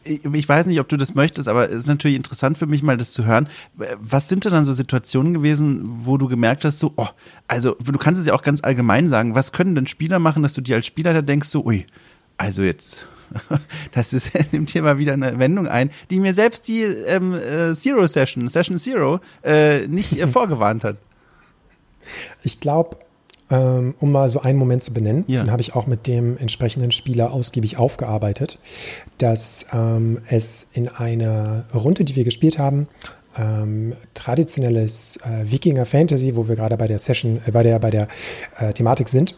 [0.05, 2.97] Ich weiß nicht, ob du das möchtest, aber es ist natürlich interessant für mich mal
[2.97, 3.49] das zu hören.
[4.01, 7.09] Was sind denn dann so Situationen gewesen, wo du gemerkt hast, so, oh,
[7.47, 10.55] also du kannst es ja auch ganz allgemein sagen, was können denn Spieler machen, dass
[10.55, 11.85] du dir als Spieler da denkst, so, ui,
[12.39, 13.07] also jetzt,
[13.93, 17.75] das ist, nimmt hier mal wieder eine Wendung ein, die mir selbst die ähm, äh,
[17.75, 20.97] Zero Session, Session Zero, äh, nicht äh, vorgewarnt hat.
[22.43, 22.97] Ich glaube,
[23.51, 25.25] ähm, um mal so einen Moment zu benennen.
[25.27, 25.43] Ja.
[25.43, 28.59] Den habe ich auch mit dem entsprechenden Spieler ausgiebig aufgearbeitet,
[29.19, 32.89] dass ähm, es in einer Runde, die wir gespielt haben,
[33.39, 38.09] ähm, traditionelles äh, Wikinger-Fantasy, wo wir gerade bei der Session, äh, bei der, bei der
[38.59, 39.37] äh, Thematik sind,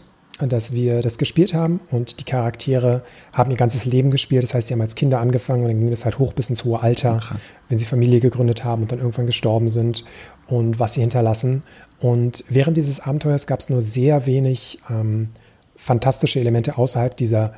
[0.48, 3.02] dass wir das gespielt haben und die Charaktere
[3.34, 4.42] haben ihr ganzes Leben gespielt.
[4.42, 6.64] Das heißt, sie haben als Kinder angefangen und dann ging es halt hoch bis ins
[6.64, 7.36] hohe Alter, oh,
[7.68, 10.04] wenn sie Familie gegründet haben und dann irgendwann gestorben sind
[10.46, 11.62] und was sie hinterlassen.
[12.01, 15.28] Und während dieses Abenteuers gab es nur sehr wenig ähm,
[15.76, 17.55] fantastische Elemente außerhalb dieser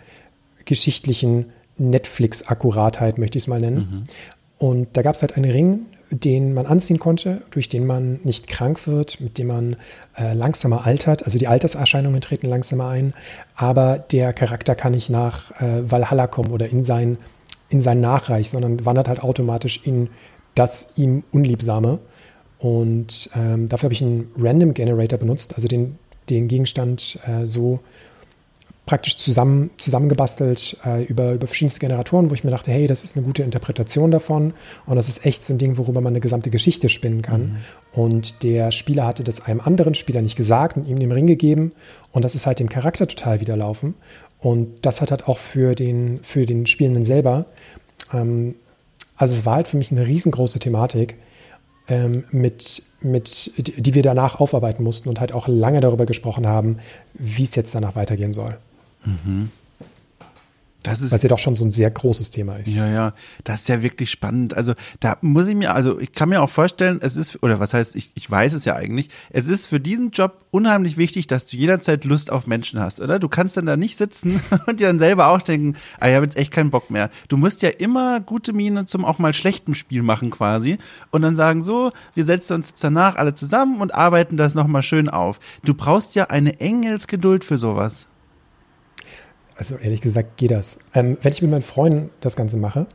[0.64, 3.76] geschichtlichen Netflix-Akkuratheit, möchte ich es mal nennen.
[3.76, 4.04] Mhm.
[4.58, 8.46] Und da gab es halt einen Ring, den man anziehen konnte, durch den man nicht
[8.46, 9.76] krank wird, mit dem man
[10.16, 11.24] äh, langsamer altert.
[11.24, 13.14] Also die Alterserscheinungen treten langsamer ein,
[13.56, 17.16] aber der Charakter kann nicht nach äh, Valhalla kommen oder in sein,
[17.70, 20.10] in sein Nachreich, sondern wandert halt automatisch in
[20.54, 21.98] das ihm Unliebsame.
[22.62, 25.98] Und ähm, dafür habe ich einen Random Generator benutzt, also den,
[26.30, 27.80] den Gegenstand äh, so
[28.86, 33.16] praktisch zusammen, zusammengebastelt äh, über, über verschiedenste Generatoren, wo ich mir dachte, hey, das ist
[33.16, 34.54] eine gute Interpretation davon
[34.86, 37.42] und das ist echt so ein Ding, worüber man eine gesamte Geschichte spinnen kann.
[37.42, 37.56] Mhm.
[38.00, 41.72] Und der Spieler hatte das einem anderen Spieler nicht gesagt und ihm den Ring gegeben
[42.12, 43.94] und das ist halt dem Charakter total widerlaufen.
[44.38, 47.46] Und das hat halt auch für den, für den Spielenden selber,
[48.12, 48.54] ähm,
[49.16, 51.16] also es war halt für mich eine riesengroße Thematik,
[52.30, 56.78] mit, mit, die wir danach aufarbeiten mussten und halt auch lange darüber gesprochen haben,
[57.14, 58.56] wie es jetzt danach weitergehen soll.
[59.04, 59.50] Mhm.
[60.82, 62.72] Das ist, Weil es ja doch schon so ein sehr großes Thema ist.
[62.72, 63.14] Ja, ja,
[63.44, 64.54] das ist ja wirklich spannend.
[64.54, 67.72] Also da muss ich mir, also ich kann mir auch vorstellen, es ist, oder was
[67.72, 71.46] heißt, ich, ich weiß es ja eigentlich, es ist für diesen Job unheimlich wichtig, dass
[71.46, 73.18] du jederzeit Lust auf Menschen hast, oder?
[73.18, 76.24] Du kannst dann da nicht sitzen und dir dann selber auch denken, ah, ich habe
[76.24, 77.10] jetzt echt keinen Bock mehr.
[77.28, 80.78] Du musst ja immer gute Miene zum auch mal schlechten Spiel machen quasi
[81.10, 84.82] und dann sagen so, wir setzen uns jetzt danach alle zusammen und arbeiten das nochmal
[84.82, 85.38] schön auf.
[85.64, 88.06] Du brauchst ja eine Engelsgeduld für sowas.
[89.62, 90.80] Also ehrlich gesagt geht das.
[90.92, 92.88] Ähm, wenn ich mit meinen Freunden das Ganze mache,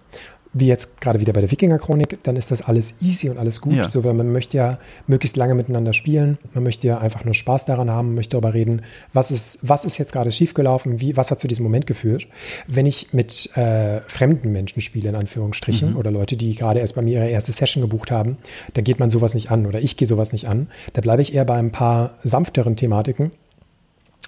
[0.52, 3.76] wie jetzt gerade wieder bei der Wikinger-Chronik, dann ist das alles easy und alles gut.
[3.76, 3.90] Ja.
[3.90, 6.38] So, weil man möchte ja möglichst lange miteinander spielen.
[6.54, 8.82] Man möchte ja einfach nur Spaß daran haben, möchte darüber reden,
[9.14, 12.28] was ist, was ist jetzt gerade schiefgelaufen, wie, was hat zu diesem Moment geführt.
[12.68, 15.96] Wenn ich mit äh, fremden Menschen spiele, in Anführungsstrichen, mhm.
[15.96, 18.36] oder Leute, die gerade erst bei mir ihre erste Session gebucht haben,
[18.74, 20.68] dann geht man sowas nicht an oder ich gehe sowas nicht an.
[20.92, 23.32] Da bleibe ich eher bei ein paar sanfteren Thematiken,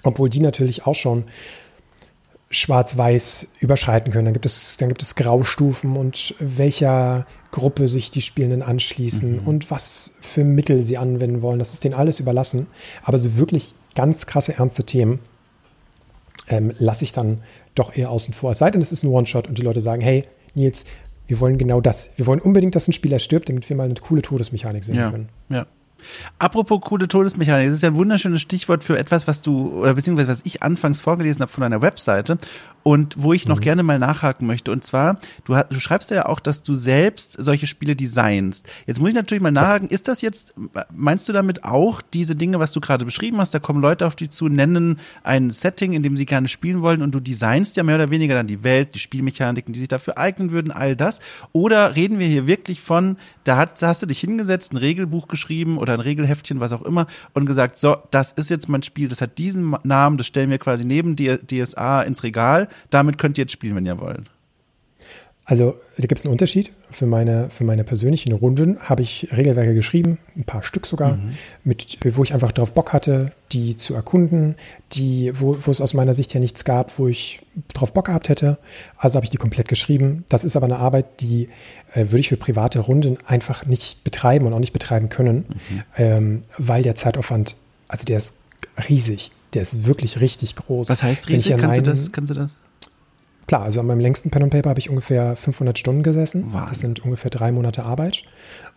[0.04, 1.24] obwohl die natürlich auch schon
[2.50, 4.24] Schwarz-Weiß überschreiten können.
[4.24, 9.46] Dann gibt es, dann gibt es Graustufen und welcher Gruppe sich die Spielenden anschließen mhm.
[9.46, 11.60] und was für Mittel sie anwenden wollen.
[11.60, 12.66] Das ist denen alles überlassen.
[13.04, 15.20] Aber so wirklich ganz krasse, ernste Themen
[16.48, 17.42] ähm, lasse ich dann
[17.76, 18.50] doch eher außen vor.
[18.50, 20.24] Es sei denn, es ist ein One-Shot und die Leute sagen, hey,
[20.54, 20.84] Nils,
[21.28, 22.10] wir wollen genau das.
[22.16, 25.10] Wir wollen unbedingt, dass ein Spieler stirbt, damit wir mal eine coole Todesmechanik sehen ja,
[25.10, 25.28] können.
[25.48, 25.66] Ja.
[26.38, 30.28] Apropos coole Todesmechanik, das ist ja ein wunderschönes Stichwort für etwas, was du, oder beziehungsweise
[30.28, 32.38] was ich anfangs vorgelesen habe von deiner Webseite
[32.82, 33.62] und wo ich noch mhm.
[33.62, 34.72] gerne mal nachhaken möchte.
[34.72, 38.66] Und zwar, du, du schreibst ja auch, dass du selbst solche Spiele designst.
[38.86, 40.54] Jetzt muss ich natürlich mal nachhaken, ist das jetzt,
[40.94, 44.16] meinst du damit auch diese Dinge, was du gerade beschrieben hast, da kommen Leute auf
[44.16, 47.82] dich zu, nennen ein Setting, in dem sie gerne spielen wollen und du designst ja
[47.82, 51.20] mehr oder weniger dann die Welt, die Spielmechaniken, die sich dafür eignen würden, all das?
[51.52, 55.28] Oder reden wir hier wirklich von, da, hat, da hast du dich hingesetzt, ein Regelbuch
[55.28, 59.08] geschrieben oder ein Regelheftchen, was auch immer, und gesagt, so, das ist jetzt mein Spiel,
[59.08, 63.42] das hat diesen Namen, das stellen wir quasi neben DSA ins Regal damit könnt ihr
[63.42, 64.30] jetzt spielen, wenn ihr wollt.
[65.50, 66.70] Also da gibt es einen Unterschied.
[66.92, 71.32] Für meine, für meine persönlichen Runden habe ich Regelwerke geschrieben, ein paar Stück sogar, mhm.
[71.64, 74.54] mit, wo ich einfach drauf Bock hatte, die zu erkunden,
[74.92, 77.40] die, wo, wo es aus meiner Sicht ja nichts gab, wo ich
[77.74, 78.58] drauf Bock gehabt hätte.
[78.96, 80.24] Also habe ich die komplett geschrieben.
[80.28, 81.48] Das ist aber eine Arbeit, die
[81.94, 85.82] äh, würde ich für private Runden einfach nicht betreiben und auch nicht betreiben können, mhm.
[85.96, 87.56] ähm, weil der Zeitaufwand,
[87.88, 88.36] also der ist
[88.88, 89.32] riesig.
[89.54, 90.90] Der ist wirklich richtig groß.
[90.90, 91.56] Was heißt riesig?
[91.56, 92.12] Kannst du das?
[92.12, 92.54] Kannst du das?
[93.50, 96.52] Klar, also an meinem längsten Pen and Paper habe ich ungefähr 500 Stunden gesessen.
[96.52, 96.68] Wahnsinn.
[96.68, 98.22] Das sind ungefähr drei Monate Arbeit.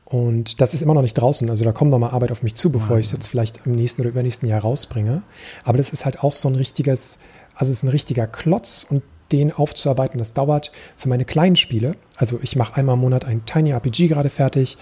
[0.03, 1.47] Und das ist immer noch nicht draußen.
[1.51, 3.73] Also da kommt noch mal Arbeit auf mich zu, bevor ich es jetzt vielleicht im
[3.73, 5.21] nächsten oder übernächsten Jahr rausbringe.
[5.63, 7.19] Aber das ist halt auch so ein richtiges,
[7.53, 11.91] also es ist ein richtiger Klotz und den aufzuarbeiten, das dauert für meine kleinen Spiele.
[12.17, 14.79] Also ich mache einmal im Monat ein Tiny RPG gerade fertig.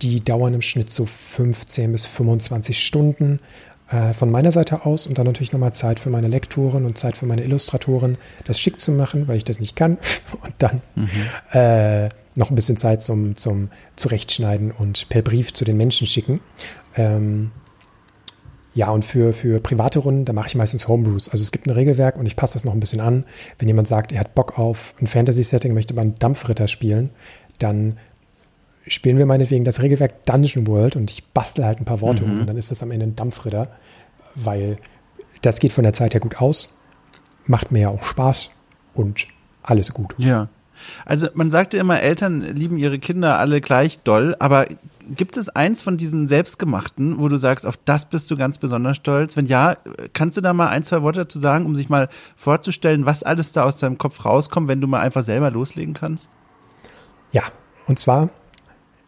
[0.00, 3.40] Die dauern im Schnitt so 15 bis 25 Stunden.
[3.94, 7.16] Äh, von meiner Seite aus und dann natürlich nochmal Zeit für meine Lektoren und Zeit
[7.16, 9.98] für meine Illustratoren, das schick zu machen, weil ich das nicht kann.
[10.42, 11.08] Und dann mhm.
[11.52, 16.40] äh, noch ein bisschen Zeit zum, zum Zurechtschneiden und per Brief zu den Menschen schicken.
[16.96, 17.52] Ähm,
[18.74, 21.28] ja, und für, für private Runden, da mache ich meistens Homebrews.
[21.28, 23.24] Also es gibt ein Regelwerk und ich passe das noch ein bisschen an.
[23.60, 27.10] Wenn jemand sagt, er hat Bock auf ein Fantasy-Setting, möchte man Dampfritter spielen,
[27.60, 27.98] dann
[28.86, 32.32] spielen wir meinetwegen das Regelwerk Dungeon World und ich bastel halt ein paar Worte mhm.
[32.32, 33.68] um und dann ist das am Ende ein Dampfritter,
[34.34, 34.78] weil
[35.42, 36.70] das geht von der Zeit her gut aus,
[37.46, 38.50] macht mir ja auch Spaß
[38.94, 39.26] und
[39.62, 40.14] alles gut.
[40.18, 40.48] Ja.
[41.06, 44.66] Also man sagte immer, Eltern lieben ihre Kinder alle gleich doll, aber
[45.02, 48.96] gibt es eins von diesen selbstgemachten, wo du sagst, auf das bist du ganz besonders
[48.96, 49.36] stolz?
[49.36, 49.76] Wenn ja,
[50.12, 53.52] kannst du da mal ein, zwei Worte dazu sagen, um sich mal vorzustellen, was alles
[53.52, 56.30] da aus deinem Kopf rauskommt, wenn du mal einfach selber loslegen kannst?
[57.32, 57.42] Ja,
[57.86, 58.30] und zwar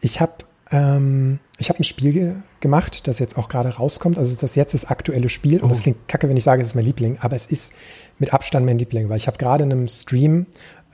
[0.01, 0.33] ich habe
[0.71, 4.19] ähm, ich hab ein Spiel ge gemacht, das jetzt auch gerade rauskommt.
[4.19, 5.61] Also das jetzt das aktuelle Spiel.
[5.61, 5.83] Und das oh.
[5.83, 7.73] klingt kacke, wenn ich sage, es ist mein Liebling, aber es ist
[8.19, 10.47] mit Abstand mein Liebling, weil ich habe gerade in einem Stream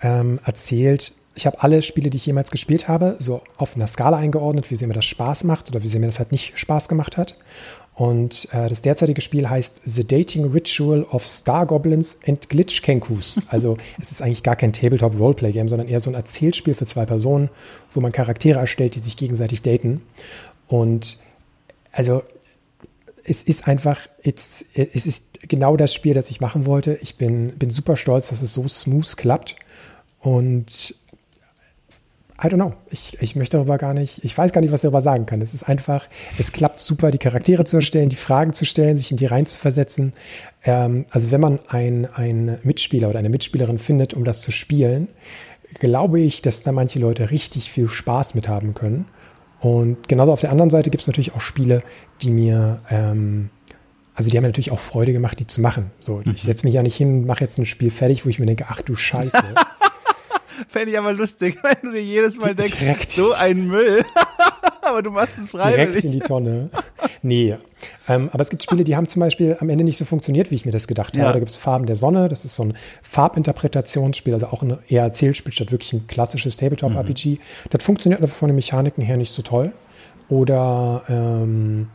[0.02, 4.18] ähm, erzählt, ich habe alle Spiele, die ich jemals gespielt habe, so auf einer Skala
[4.18, 6.88] eingeordnet, wie sehr mir das Spaß macht oder wie sehr mir das halt nicht Spaß
[6.88, 7.38] gemacht hat.
[7.94, 13.40] Und äh, das derzeitige Spiel heißt The Dating Ritual of Star Goblins and Glitch Kenkus.
[13.48, 16.86] Also es ist eigentlich gar kein Tabletop Roleplay Game, sondern eher so ein Erzählspiel für
[16.86, 17.50] zwei Personen,
[17.90, 20.00] wo man Charaktere erstellt, die sich gegenseitig daten.
[20.72, 21.18] Und
[21.92, 22.22] also
[23.24, 26.98] es ist einfach, es, ist genau das Spiel, das ich machen wollte.
[27.02, 29.56] Ich bin, bin super stolz, dass es so smooth klappt.
[30.18, 30.94] Und
[32.42, 32.72] I don't know.
[32.88, 35.42] Ich, ich möchte darüber gar nicht, ich weiß gar nicht, was ich darüber sagen kann.
[35.42, 36.08] Es ist einfach,
[36.38, 39.44] es klappt super, die Charaktere zu erstellen, die Fragen zu stellen, sich in die rein
[39.44, 40.14] zu versetzen.
[40.64, 45.08] Ähm, also wenn man einen Mitspieler oder eine Mitspielerin findet, um das zu spielen,
[45.80, 49.04] glaube ich, dass da manche Leute richtig viel Spaß mit haben können.
[49.62, 51.82] Und genauso auf der anderen Seite gibt es natürlich auch Spiele,
[52.20, 53.48] die mir, ähm,
[54.12, 55.92] also die haben mir natürlich auch Freude gemacht, die zu machen.
[56.00, 56.32] So, mhm.
[56.34, 58.46] ich setze mich ja nicht hin und mache jetzt ein Spiel fertig, wo ich mir
[58.46, 59.38] denke, ach du Scheiße.
[60.68, 62.74] Fände ich aber lustig, wenn du dir jedes Mal denkst,
[63.08, 64.04] so ein Müll.
[64.92, 65.88] Aber du machst es freiwillig.
[65.88, 66.70] Direkt in die Tonne.
[67.22, 67.56] Nee.
[68.08, 70.56] Ähm, aber es gibt Spiele, die haben zum Beispiel am Ende nicht so funktioniert, wie
[70.56, 71.22] ich mir das gedacht ja.
[71.22, 71.34] habe.
[71.34, 75.02] Da gibt es Farben der Sonne, das ist so ein Farbinterpretationsspiel, also auch ein eher
[75.02, 77.30] Erzählspiel statt wirklich ein klassisches Tabletop-RPG.
[77.30, 77.38] Mhm.
[77.70, 79.72] Das funktioniert von den Mechaniken her nicht so toll.
[80.28, 81.88] Oder ähm,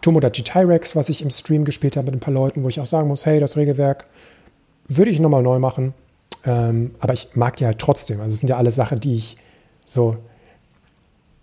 [0.00, 2.86] Tomodachi Tyrex, was ich im Stream gespielt habe mit ein paar Leuten, wo ich auch
[2.86, 4.06] sagen muss, hey, das Regelwerk
[4.88, 5.94] würde ich nochmal neu machen.
[6.44, 8.20] Ähm, aber ich mag die halt trotzdem.
[8.20, 9.36] Also es sind ja alle Sachen, die ich
[9.84, 10.16] so.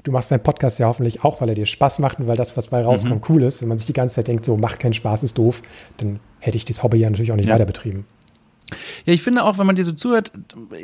[0.03, 2.57] Du machst deinen Podcast ja hoffentlich auch, weil er dir Spaß macht und weil das,
[2.57, 3.35] was bei rauskommt, mhm.
[3.35, 3.61] cool ist.
[3.61, 5.61] Wenn man sich die ganze Zeit denkt, so macht keinen Spaß, ist doof,
[5.97, 7.53] dann hätte ich das Hobby ja natürlich auch nicht ja.
[7.53, 8.05] weiter betrieben.
[9.05, 10.31] Ja, ich finde auch, wenn man dir so zuhört,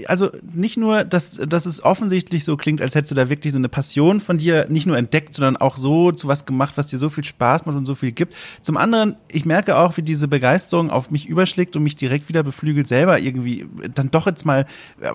[0.07, 3.59] also nicht nur, dass, dass es offensichtlich so klingt, als hättest du da wirklich so
[3.59, 6.97] eine Passion von dir nicht nur entdeckt, sondern auch so zu was gemacht, was dir
[6.97, 8.35] so viel Spaß macht und so viel gibt.
[8.61, 12.43] Zum anderen, ich merke auch, wie diese Begeisterung auf mich überschlägt und mich direkt wieder
[12.43, 14.65] beflügelt, selber irgendwie dann doch jetzt mal,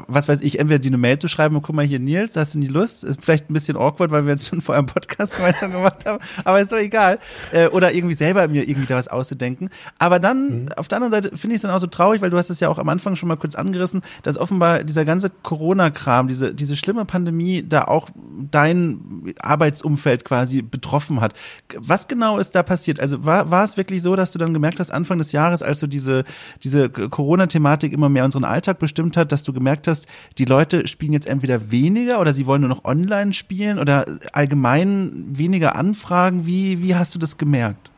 [0.06, 2.54] was weiß ich, entweder die eine Mail zu schreiben und guck mal hier, Nils, hast
[2.54, 3.04] du nie Lust?
[3.04, 6.22] Ist vielleicht ein bisschen awkward, weil wir jetzt schon vor einem Podcast gemeinsam gemacht haben,
[6.44, 7.18] aber ist doch egal.
[7.52, 9.70] Äh, oder irgendwie selber mir irgendwie da was auszudenken.
[9.98, 10.68] Aber dann, mhm.
[10.76, 12.60] auf der anderen Seite, finde ich es dann auch so traurig, weil du hast es
[12.60, 16.76] ja auch am Anfang schon mal kurz angerissen, dass offenbar dieser ganze Corona-Kram, diese, diese
[16.76, 18.10] schlimme Pandemie da auch
[18.50, 21.34] dein Arbeitsumfeld quasi betroffen hat.
[21.76, 23.00] Was genau ist da passiert?
[23.00, 25.80] Also war, war es wirklich so, dass du dann gemerkt hast, Anfang des Jahres, als
[25.80, 26.24] so diese,
[26.62, 30.06] diese Corona-Thematik immer mehr unseren Alltag bestimmt hat, dass du gemerkt hast,
[30.38, 35.24] die Leute spielen jetzt entweder weniger oder sie wollen nur noch online spielen oder allgemein
[35.26, 36.46] weniger Anfragen?
[36.46, 37.90] Wie, wie hast du das gemerkt?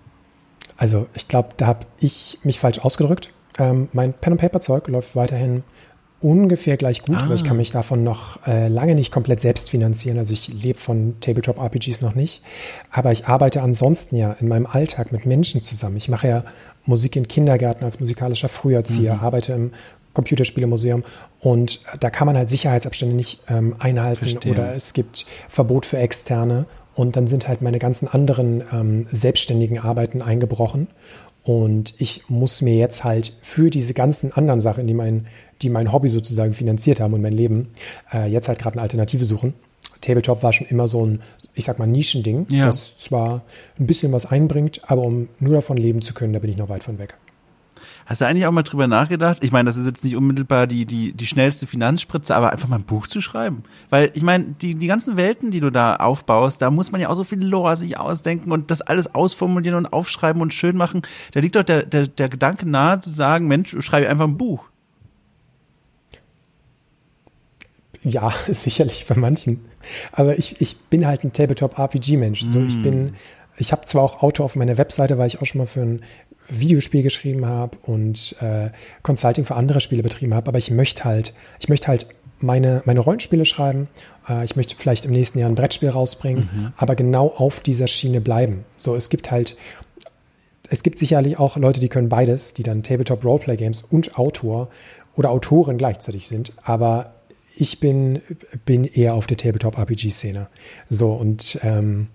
[0.77, 3.33] Also ich glaube, da habe ich mich falsch ausgedrückt.
[3.59, 5.63] Ähm, mein Pen-and-Paper-Zeug läuft weiterhin
[6.25, 7.25] ungefähr gleich gut, ah.
[7.25, 10.17] aber ich kann mich davon noch äh, lange nicht komplett selbst finanzieren.
[10.17, 12.43] Also ich lebe von Tabletop-RPGs noch nicht.
[12.91, 15.99] Aber ich arbeite ansonsten ja in meinem Alltag mit Menschen zusammen.
[15.99, 16.45] Ich mache ja
[16.87, 19.21] Musik in Kindergärten als musikalischer Früherzieher, mhm.
[19.21, 19.73] arbeite im
[20.15, 21.03] Computerspielemuseum
[21.41, 24.53] und da kann man halt Sicherheitsabstände nicht ähm, einhalten Verstehen.
[24.53, 29.79] oder es gibt Verbot für Externe und dann sind halt meine ganzen anderen ähm, selbstständigen
[29.79, 30.87] Arbeiten eingebrochen
[31.45, 35.27] und ich muss mir jetzt halt für diese ganzen anderen Sachen, die mein,
[35.63, 37.69] die mein Hobby sozusagen finanziert haben und mein Leben,
[38.13, 39.55] äh, jetzt halt gerade eine Alternative suchen.
[40.01, 41.23] Tabletop war schon immer so ein,
[41.55, 42.67] ich sag mal, Nischending, ja.
[42.67, 43.43] das zwar
[43.79, 46.69] ein bisschen was einbringt, aber um nur davon leben zu können, da bin ich noch
[46.69, 47.17] weit von weg.
[48.07, 49.39] Hast du eigentlich auch mal drüber nachgedacht?
[49.43, 52.77] Ich meine, das ist jetzt nicht unmittelbar die, die, die schnellste Finanzspritze, aber einfach mal
[52.77, 53.65] ein Buch zu schreiben.
[53.89, 57.09] Weil ich meine, die, die ganzen Welten, die du da aufbaust, da muss man ja
[57.09, 61.03] auch so viel Lore sich ausdenken und das alles ausformulieren und aufschreiben und schön machen.
[61.33, 64.65] Da liegt doch der, der, der Gedanke nahe zu sagen, Mensch, schreibe einfach ein Buch.
[68.03, 69.65] Ja, sicherlich bei manchen.
[70.13, 72.45] Aber ich, ich bin halt ein Tabletop-RPG-Mensch.
[72.49, 72.83] So, ich mm.
[72.83, 73.15] bin,
[73.57, 76.03] ich habe zwar auch Auto auf meiner Webseite, weil ich auch schon mal für ein
[76.49, 78.71] Videospiel geschrieben habe und äh,
[79.03, 82.07] Consulting für andere Spiele betrieben habe, aber ich möchte halt, ich möchte halt
[82.41, 83.89] meine, meine Rollenspiele schreiben.
[84.29, 86.73] Äh, ich möchte vielleicht im nächsten Jahr ein Brettspiel rausbringen, mhm.
[86.77, 88.65] aber genau auf dieser Schiene bleiben.
[88.77, 89.57] So, es gibt halt,
[90.69, 94.69] es gibt sicherlich auch Leute, die können beides, die dann Tabletop Roleplay Games und Autor
[95.17, 97.15] oder Autorin gleichzeitig sind, aber
[97.57, 98.21] ich bin,
[98.65, 100.49] bin eher auf der Tabletop RPG Szene.
[100.89, 102.09] So, und ähm,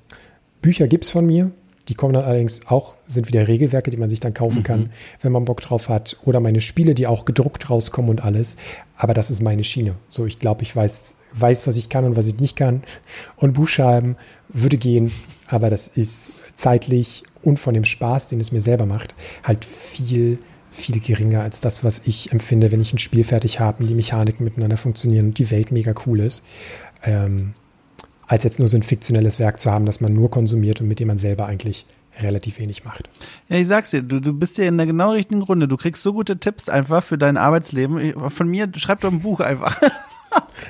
[0.61, 1.51] Bücher gibt es von mir,
[1.89, 4.63] die kommen dann allerdings auch, sind wieder Regelwerke, die man sich dann kaufen mhm.
[4.63, 4.89] kann,
[5.21, 6.17] wenn man Bock drauf hat.
[6.23, 8.57] Oder meine Spiele, die auch gedruckt rauskommen und alles.
[8.95, 9.95] Aber das ist meine Schiene.
[10.07, 12.83] So, ich glaube, ich weiß, weiß, was ich kann und was ich nicht kann.
[13.37, 14.17] Und Buchschreiben
[14.49, 15.11] würde gehen,
[15.47, 20.37] aber das ist zeitlich und von dem Spaß, den es mir selber macht, halt viel,
[20.69, 23.95] viel geringer als das, was ich empfinde, wenn ich ein Spiel fertig habe und die
[23.95, 26.45] Mechaniken miteinander funktionieren und die Welt mega cool ist.
[27.03, 27.55] Ähm,
[28.29, 30.99] als jetzt nur so ein fiktionelles Werk zu haben, das man nur konsumiert und mit
[30.99, 31.85] dem man selber eigentlich
[32.21, 33.09] relativ wenig macht.
[33.49, 35.67] Ja, ich sag's dir, du, du bist ja in der genau richtigen Runde.
[35.67, 38.29] Du kriegst so gute Tipps einfach für dein Arbeitsleben.
[38.29, 39.75] Von mir, schreib doch ein Buch einfach.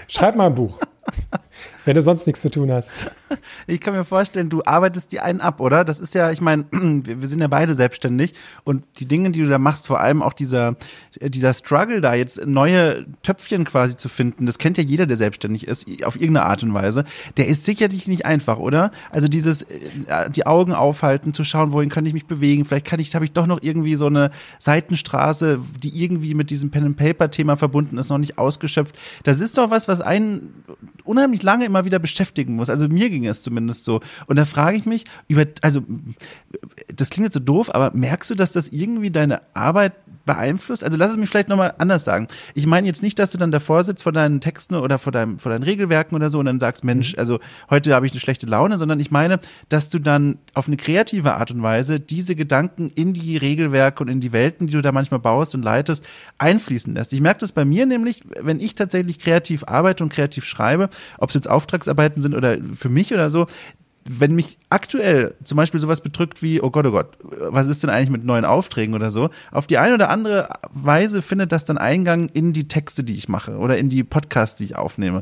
[0.07, 0.80] Schreib mal ein Buch.
[1.90, 3.10] Wenn du sonst nichts zu tun hast.
[3.68, 5.86] Ich kann mir vorstellen, du arbeitest die einen ab, oder?
[5.86, 8.34] Das ist ja, ich meine, wir sind ja beide selbstständig
[8.64, 10.76] und die Dinge, die du da machst, vor allem auch dieser,
[11.22, 15.68] dieser Struggle da, jetzt neue Töpfchen quasi zu finden, das kennt ja jeder, der selbstständig
[15.68, 17.06] ist, auf irgendeine Art und Weise,
[17.38, 18.92] der ist sicherlich nicht einfach, oder?
[19.12, 23.00] Also dieses, äh, die Augen aufhalten, zu schauen, wohin kann ich mich bewegen, vielleicht kann
[23.00, 27.98] ich, habe ich doch noch irgendwie so eine Seitenstraße, die irgendwie mit diesem Pen-and-Paper-Thema verbunden
[28.00, 28.98] ist, noch nicht ausgeschöpft.
[29.24, 30.54] Das ist doch was, was einen
[31.04, 32.70] unheimlich lange immer wieder beschäftigen muss.
[32.70, 34.02] Also mir ging es zumindest so.
[34.28, 35.84] Und da frage ich mich über, also
[36.94, 39.94] das klingt jetzt so doof, aber merkst du, dass das irgendwie deine Arbeit
[40.30, 40.84] beeinflusst?
[40.84, 42.28] Also lass es mich vielleicht nochmal anders sagen.
[42.54, 45.40] Ich meine jetzt nicht, dass du dann davor sitzt vor deinen Texten oder vor, deinem,
[45.40, 47.20] vor deinen Regelwerken oder so und dann sagst, Mensch, mhm.
[47.20, 47.40] also
[47.72, 51.34] heute habe ich eine schlechte Laune, sondern ich meine, dass du dann auf eine kreative
[51.34, 54.92] Art und Weise diese Gedanken in die Regelwerke und in die Welten, die du da
[54.92, 56.06] manchmal baust und leitest,
[56.38, 57.12] einfließen lässt.
[57.12, 61.30] Ich merke das bei mir nämlich, wenn ich tatsächlich kreativ arbeite und kreativ schreibe, ob
[61.30, 63.48] es jetzt Auftragsarbeiten sind oder für mich oder so,
[64.12, 67.91] wenn mich aktuell zum Beispiel sowas bedrückt wie, oh Gott, oh Gott, was ist denn
[67.91, 71.78] eigentlich mit neuen Aufträgen oder so, auf die eine oder andere Weise findet das dann
[71.78, 75.22] Eingang in die Texte, die ich mache oder in die Podcasts, die ich aufnehme.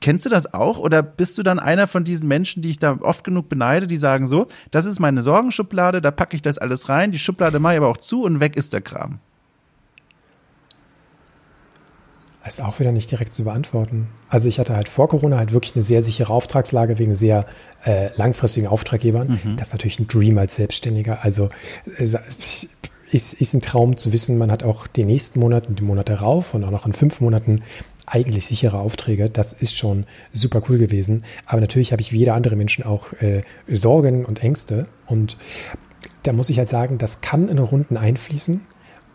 [0.00, 2.98] Kennst du das auch oder bist du dann einer von diesen Menschen, die ich da
[3.02, 6.88] oft genug beneide, die sagen so, das ist meine Sorgenschublade, da packe ich das alles
[6.88, 9.18] rein, die Schublade mache ich aber auch zu und weg ist der Kram?
[12.46, 14.08] Ist auch wieder nicht direkt zu beantworten.
[14.28, 17.46] Also ich hatte halt vor Corona halt wirklich eine sehr sichere Auftragslage wegen sehr
[17.84, 19.40] äh, langfristigen Auftraggebern.
[19.44, 19.56] Mhm.
[19.56, 21.22] Das ist natürlich ein Dream als Selbstständiger.
[21.22, 21.50] Also
[21.98, 22.04] äh,
[23.12, 26.14] ist, ist ein Traum zu wissen, man hat auch den nächsten Monat und die Monate
[26.14, 27.62] darauf und auch noch in fünf Monaten
[28.06, 29.30] eigentlich sichere Aufträge.
[29.30, 31.24] Das ist schon super cool gewesen.
[31.46, 34.86] Aber natürlich habe ich wie jeder andere Menschen auch äh, Sorgen und Ängste.
[35.06, 35.36] Und
[36.24, 38.62] da muss ich halt sagen, das kann in Runden einfließen.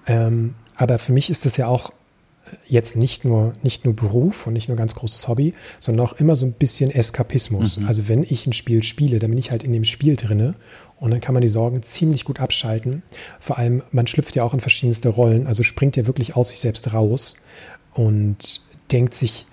[0.07, 1.91] Ähm, aber für mich ist das ja auch
[2.68, 6.36] jetzt nicht nur, nicht nur Beruf und nicht nur ganz großes Hobby, sondern auch immer
[6.36, 7.78] so ein bisschen Eskapismus.
[7.78, 7.88] Mhm.
[7.88, 10.56] Also wenn ich ein Spiel spiele, dann bin ich halt in dem Spiel drinne
[11.00, 13.04] und dann kann man die Sorgen ziemlich gut abschalten.
[13.39, 16.60] Vor allem, man schlüpft ja auch in verschiedenste Rollen, also springt ja wirklich aus sich
[16.60, 17.36] selbst raus
[17.93, 19.45] und denkt sich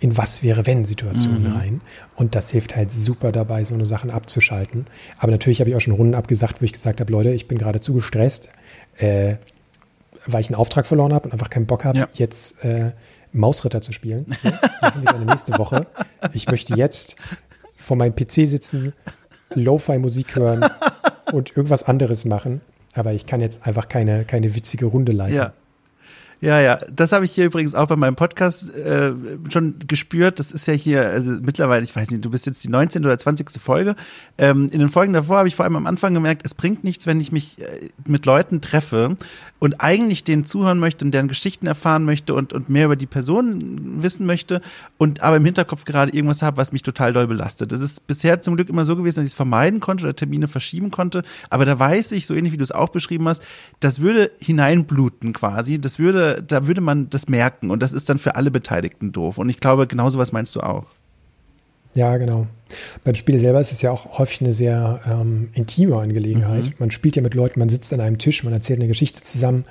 [0.00, 1.52] in was wäre wenn Situationen mhm.
[1.52, 1.80] rein.
[2.16, 4.86] Und das hilft halt super dabei, so eine Sachen abzuschalten.
[5.18, 7.58] Aber natürlich habe ich auch schon Runden abgesagt, wo ich gesagt habe, Leute, ich bin
[7.58, 8.48] gerade zu gestresst.
[8.96, 9.36] Äh,
[10.26, 12.08] weil ich einen Auftrag verloren habe und einfach keinen Bock habe, ja.
[12.12, 12.92] jetzt äh,
[13.32, 14.26] Mausritter zu spielen.
[14.38, 14.48] So,
[14.80, 15.86] machen wir gerne nächste Woche.
[16.32, 17.16] Ich möchte jetzt
[17.76, 18.92] vor meinem PC sitzen,
[19.54, 20.68] Lo-Fi-Musik hören
[21.32, 22.60] und irgendwas anderes machen.
[22.94, 25.36] Aber ich kann jetzt einfach keine, keine witzige Runde leiten.
[25.36, 25.52] Ja.
[26.42, 29.12] Ja, ja, das habe ich hier übrigens auch bei meinem Podcast äh,
[29.50, 30.38] schon gespürt.
[30.38, 33.04] Das ist ja hier, also mittlerweile, ich weiß nicht, du bist jetzt die 19.
[33.04, 33.60] oder 20.
[33.60, 33.94] Folge.
[34.38, 37.06] Ähm, in den Folgen davor habe ich vor allem am Anfang gemerkt, es bringt nichts,
[37.06, 39.18] wenn ich mich äh, mit Leuten treffe
[39.58, 43.06] und eigentlich denen zuhören möchte und deren Geschichten erfahren möchte und, und mehr über die
[43.06, 44.62] Person wissen möchte
[44.96, 47.70] und aber im Hinterkopf gerade irgendwas habe, was mich total doll belastet.
[47.70, 50.48] Das ist bisher zum Glück immer so gewesen, dass ich es vermeiden konnte oder Termine
[50.48, 51.22] verschieben konnte.
[51.50, 53.44] Aber da weiß ich, so ähnlich wie du es auch beschrieben hast,
[53.80, 55.78] das würde hineinbluten quasi.
[55.78, 59.38] Das würde da würde man das merken und das ist dann für alle Beteiligten doof.
[59.38, 60.86] Und ich glaube, genauso was meinst du auch.
[61.94, 62.46] Ja, genau.
[63.02, 66.66] Beim Spiel selber ist es ja auch häufig eine sehr ähm, intime Angelegenheit.
[66.66, 66.74] Mhm.
[66.78, 69.64] Man spielt ja mit Leuten, man sitzt an einem Tisch, man erzählt eine Geschichte zusammen.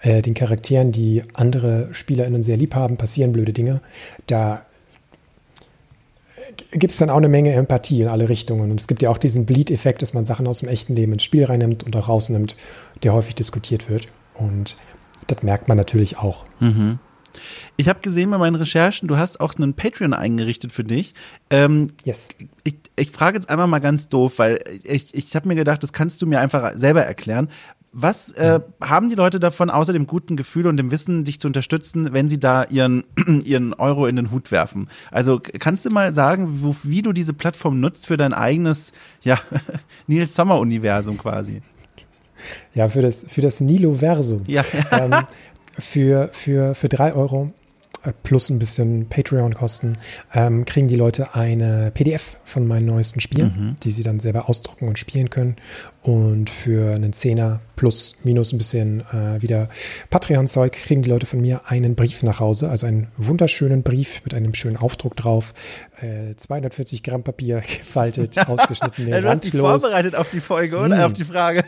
[0.00, 3.82] Äh, den Charakteren, die andere SpielerInnen sehr lieb haben, passieren blöde Dinge.
[4.26, 4.64] Da
[6.70, 8.70] gibt es dann auch eine Menge Empathie in alle Richtungen.
[8.70, 11.24] Und es gibt ja auch diesen Bleed-Effekt, dass man Sachen aus dem echten Leben ins
[11.24, 12.56] Spiel reinnimmt und auch rausnimmt,
[13.02, 14.08] der häufig diskutiert wird.
[14.34, 14.76] Und
[15.26, 16.44] das merkt man natürlich auch.
[16.60, 16.98] Mhm.
[17.76, 21.14] Ich habe gesehen bei meinen Recherchen, du hast auch einen Patreon eingerichtet für dich.
[21.50, 22.28] Ähm, yes.
[22.64, 25.92] Ich, ich frage jetzt einmal mal ganz doof, weil ich, ich habe mir gedacht, das
[25.92, 27.48] kannst du mir einfach selber erklären.
[27.98, 31.48] Was äh, haben die Leute davon, außer dem guten Gefühl und dem Wissen, dich zu
[31.48, 33.04] unterstützen, wenn sie da ihren,
[33.44, 34.88] ihren Euro in den Hut werfen?
[35.10, 39.38] Also kannst du mal sagen, wo, wie du diese Plattform nutzt für dein eigenes, ja,
[40.06, 41.62] Nils Sommer-Universum quasi?
[42.74, 44.44] Ja, für das, für das Nilo-Versum.
[44.46, 44.64] Ja.
[44.90, 45.14] Ähm,
[45.78, 47.52] für, für, für drei Euro
[48.06, 49.98] äh, plus ein bisschen Patreon-Kosten,
[50.34, 53.76] ähm, kriegen die Leute eine PDF von meinen neuesten Spielen, mhm.
[53.82, 55.56] die sie dann selber ausdrucken und spielen können.
[56.02, 59.68] Und für einen Zehner plus minus ein bisschen äh, wieder
[60.10, 64.32] Patreon-Zeug kriegen die Leute von mir einen Brief nach Hause, also einen wunderschönen Brief mit
[64.32, 65.52] einem schönen Aufdruck drauf,
[66.00, 69.08] äh, 240 Gramm Papier gefaltet, ausgeschnitten.
[69.08, 70.96] ja, du hast dich vorbereitet auf die Folge, oder?
[70.96, 71.00] Mm.
[71.00, 71.64] Auf die Frage.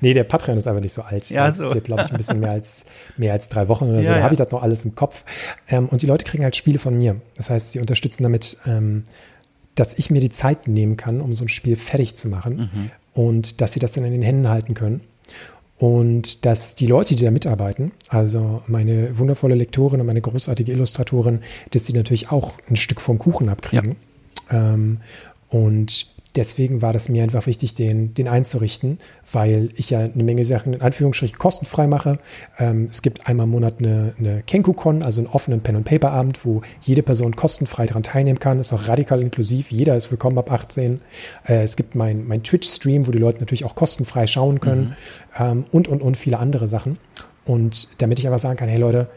[0.00, 1.30] Nee, der Patreon ist einfach nicht so alt.
[1.30, 1.72] Ja, das so.
[1.72, 2.84] ist glaube ich, ein bisschen mehr als,
[3.16, 4.04] mehr als drei Wochen oder so.
[4.04, 4.22] Ja, da ja.
[4.24, 5.24] habe ich das noch alles im Kopf.
[5.68, 7.20] Ähm, und die Leute kriegen halt Spiele von mir.
[7.36, 9.04] Das heißt, sie unterstützen damit, ähm,
[9.74, 12.90] dass ich mir die Zeit nehmen kann, um so ein Spiel fertig zu machen mhm.
[13.14, 15.00] und dass sie das dann in den Händen halten können.
[15.78, 21.40] Und dass die Leute, die da mitarbeiten, also meine wundervolle Lektorin und meine großartige Illustratorin,
[21.70, 23.96] dass sie natürlich auch ein Stück vom Kuchen abkriegen.
[24.50, 24.74] Ja.
[24.74, 25.00] Ähm,
[25.48, 26.06] und
[26.36, 28.98] deswegen war das mir einfach wichtig, den, den einzurichten,
[29.30, 32.18] weil ich ja eine Menge Sachen in Anführungsstrichen kostenfrei mache.
[32.58, 37.02] Ähm, es gibt einmal im Monat eine, eine Kenku-Con, also einen offenen Pen-and-Paper-Abend, wo jede
[37.02, 38.60] Person kostenfrei daran teilnehmen kann.
[38.60, 39.70] Ist auch radikal inklusiv.
[39.70, 41.00] Jeder ist willkommen ab 18.
[41.46, 44.96] Äh, es gibt mein, mein Twitch-Stream, wo die Leute natürlich auch kostenfrei schauen können
[45.38, 45.44] mhm.
[45.44, 46.98] ähm, und, und, und viele andere Sachen.
[47.44, 49.08] Und damit ich einfach sagen kann, hey Leute,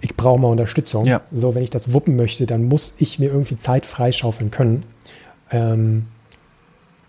[0.00, 1.04] ich brauche mal Unterstützung.
[1.04, 1.22] Ja.
[1.32, 4.84] So, wenn ich das wuppen möchte, dann muss ich mir irgendwie Zeit freischaufeln können.
[5.50, 6.06] Ähm,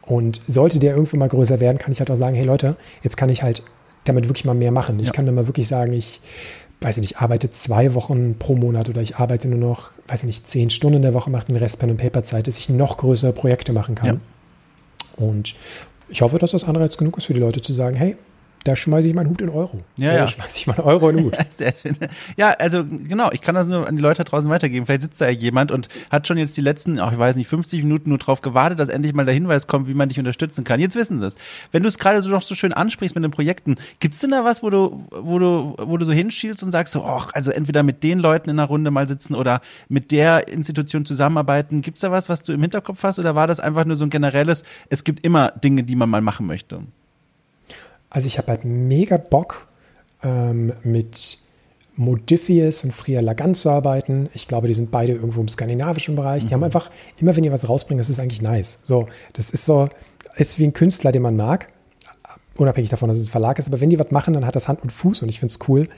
[0.02, 3.16] und sollte der irgendwann mal größer werden, kann ich halt auch sagen, hey Leute, jetzt
[3.16, 3.64] kann ich halt
[4.06, 5.00] damit wirklich mal mehr machen.
[5.00, 5.12] Ich ja.
[5.12, 6.20] kann dann mal wirklich sagen, ich
[6.82, 10.28] weiß ich nicht, arbeite zwei Wochen pro Monat oder ich arbeite nur noch, weiß ich
[10.28, 12.70] nicht, zehn Stunden in der Woche, mache den Rest Pen und Paper Zeit, dass ich
[12.70, 14.22] noch größere Projekte machen kann.
[15.18, 15.26] Ja.
[15.26, 15.56] Und
[16.08, 18.16] ich hoffe, dass das Anreiz genug ist für die Leute zu sagen, hey,
[18.64, 19.80] da schmeiße ich meinen Hut in Euro.
[19.98, 20.20] Ja, ja.
[20.20, 21.34] Da schmeiße ich meinen Euro in den Hut.
[21.38, 21.98] Ja, sehr schön.
[22.36, 24.86] Ja, also genau, ich kann das nur an die Leute da draußen weitergeben.
[24.86, 27.48] Vielleicht sitzt da ja jemand und hat schon jetzt die letzten, auch ich weiß nicht,
[27.48, 30.64] 50 Minuten nur drauf gewartet, dass endlich mal der Hinweis kommt, wie man dich unterstützen
[30.64, 30.80] kann.
[30.80, 31.36] Jetzt wissen sie es.
[31.72, 34.32] Wenn du es gerade so noch so schön ansprichst mit den Projekten, gibt es denn
[34.32, 37.52] da was, wo du, wo du, wo du so hinschielst und sagst so, ach, also
[37.52, 41.82] entweder mit den Leuten in einer Runde mal sitzen oder mit der Institution zusammenarbeiten.
[41.82, 44.04] Gibt es da was, was du im Hinterkopf hast oder war das einfach nur so
[44.04, 46.82] ein generelles, es gibt immer Dinge, die man mal machen möchte?
[48.10, 49.68] Also ich habe halt mega Bock
[50.24, 51.40] ähm, mit
[51.96, 54.30] Modifius und Fria Lagan zu arbeiten.
[54.34, 56.44] Ich glaube, die sind beide irgendwo im skandinavischen Bereich.
[56.44, 56.48] Mhm.
[56.48, 56.66] Die haben mhm.
[56.66, 56.90] einfach,
[57.20, 58.80] immer wenn ihr was rausbringt, das ist eigentlich nice.
[58.84, 59.90] So, das ist so,
[60.38, 61.68] ist wie ein Künstler, den man mag,
[62.56, 63.68] unabhängig davon, dass es ein Verlag ist.
[63.68, 65.68] Aber wenn die was machen, dann hat das Hand und Fuß und ich finde es
[65.68, 65.90] cool.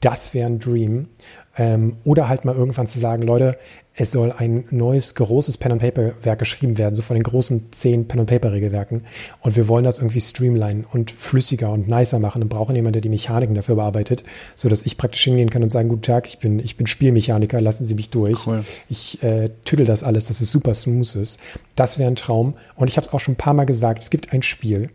[0.00, 1.08] Das wäre ein Dream.
[1.56, 3.58] Ähm, oder halt mal irgendwann zu sagen, Leute,
[3.94, 9.04] es soll ein neues, großes Pen-and-Paper-Werk geschrieben werden, so von den großen zehn Pen-and-Paper-Regelwerken.
[9.40, 13.02] Und wir wollen das irgendwie streamlinen und flüssiger und nicer machen und brauchen jemanden, der
[13.02, 14.24] die Mechaniken dafür bearbeitet,
[14.54, 17.84] sodass ich praktisch hingehen kann und sagen, guten Tag, ich bin, ich bin Spielmechaniker, lassen
[17.84, 18.46] Sie mich durch.
[18.46, 18.62] Cool.
[18.88, 21.38] Ich äh, tüdel das alles, dass es super smooth ist.
[21.74, 22.54] Das wäre ein Traum.
[22.76, 24.88] Und ich habe es auch schon ein paar Mal gesagt, es gibt ein Spiel,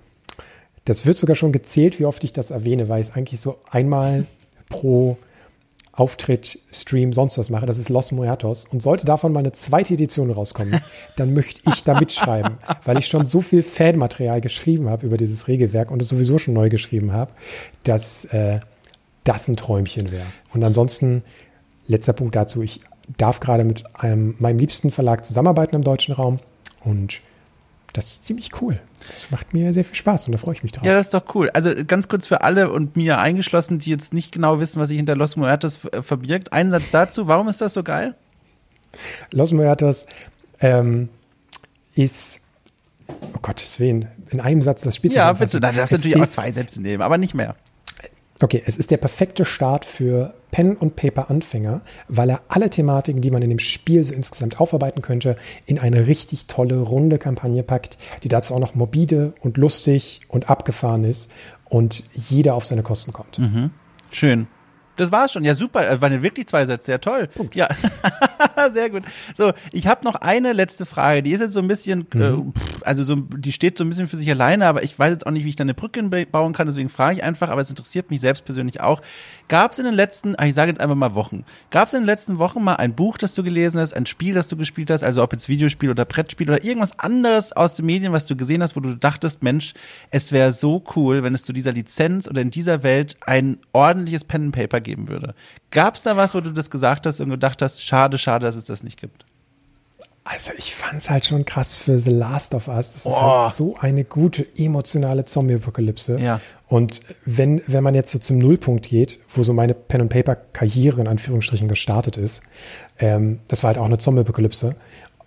[0.86, 4.26] das wird sogar schon gezählt, wie oft ich das erwähne, weil ich eigentlich so einmal
[4.70, 5.18] pro
[5.96, 7.66] Auftritt, Stream, sonst was mache.
[7.66, 8.66] Das ist Los Muertos.
[8.66, 10.82] Und sollte davon mal eine zweite Edition rauskommen,
[11.16, 15.48] dann möchte ich da mitschreiben, weil ich schon so viel Fanmaterial geschrieben habe über dieses
[15.48, 17.32] Regelwerk und es sowieso schon neu geschrieben habe,
[17.84, 18.60] dass äh,
[19.24, 20.26] das ein Träumchen wäre.
[20.54, 21.24] Und ansonsten,
[21.88, 22.82] letzter Punkt dazu, ich
[23.18, 26.40] darf gerade mit einem, meinem liebsten Verlag zusammenarbeiten im deutschen Raum
[26.84, 27.22] und
[27.96, 28.80] das ist ziemlich cool.
[29.12, 30.86] Das macht mir sehr viel Spaß und da freue ich mich drauf.
[30.86, 31.50] Ja, das ist doch cool.
[31.52, 34.98] Also ganz kurz für alle und mir eingeschlossen, die jetzt nicht genau wissen, was sich
[34.98, 36.52] hinter Los Muertos verbirgt.
[36.52, 37.28] Einen Satz dazu.
[37.28, 38.16] Warum ist das so geil?
[39.32, 40.08] Los Muertos
[40.60, 41.10] ähm,
[41.94, 42.42] ist,
[43.08, 45.60] oh Gottes Willen, in einem Satz das Spiel Ja, bitte.
[45.60, 47.56] Da darfst du natürlich auch zwei Sätze nehmen, aber nicht mehr.
[48.42, 53.32] Okay, es ist der perfekte Start für Pen- und Paper-Anfänger, weil er alle Thematiken, die
[53.32, 57.98] man in dem Spiel so insgesamt aufarbeiten könnte, in eine richtig tolle, runde Kampagne packt,
[58.24, 61.32] die dazu auch noch morbide und lustig und abgefahren ist
[61.66, 63.40] und jeder auf seine Kosten kommt.
[63.40, 63.72] Mhm.
[64.12, 64.48] Schön.
[64.98, 65.44] Das war's schon.
[65.44, 65.90] Ja, super.
[65.90, 66.92] Äh, waren wirklich zwei Sätze.
[66.92, 67.28] Ja, toll.
[67.28, 67.56] Punkt.
[67.56, 67.70] Ja,
[68.74, 69.04] sehr gut.
[69.36, 71.24] So, ich habe noch eine letzte Frage.
[71.24, 72.54] Die ist jetzt so ein bisschen, äh, mhm.
[72.56, 75.28] äh, also so, die steht so ein bisschen für sich alleine, aber ich weiß jetzt
[75.28, 76.68] auch nicht, wie ich da eine Brücke bauen kann.
[76.68, 77.50] Deswegen frage ich einfach.
[77.50, 79.02] Aber es interessiert mich selbst persönlich auch.
[79.48, 82.08] Gab es in den letzten, ich sage jetzt einfach mal Wochen, gab es in den
[82.08, 85.04] letzten Wochen mal ein Buch, das du gelesen hast, ein Spiel, das du gespielt hast,
[85.04, 88.64] also ob jetzt Videospiel oder Brettspiel oder irgendwas anderes aus den Medien, was du gesehen
[88.64, 89.74] hast, wo du dachtest, Mensch,
[90.10, 94.24] es wäre so cool, wenn es zu dieser Lizenz oder in dieser Welt ein ordentliches
[94.24, 95.36] Pen and Paper geben würde.
[95.70, 98.56] Gab es da was, wo du das gesagt hast und gedacht hast, schade, schade, dass
[98.56, 99.26] es das nicht gibt?
[100.28, 102.94] Also ich fand es halt schon krass für The Last of Us.
[102.94, 106.18] Das ist halt so eine gute emotionale Zombie-Apokalypse.
[106.18, 106.42] Ja.
[106.68, 111.68] Und wenn, wenn man jetzt so zum Nullpunkt geht, wo so meine Pen-and-Paper-Karriere in Anführungsstrichen
[111.68, 112.42] gestartet ist,
[112.98, 114.76] ähm, das war halt auch eine Zombie-Apokalypse.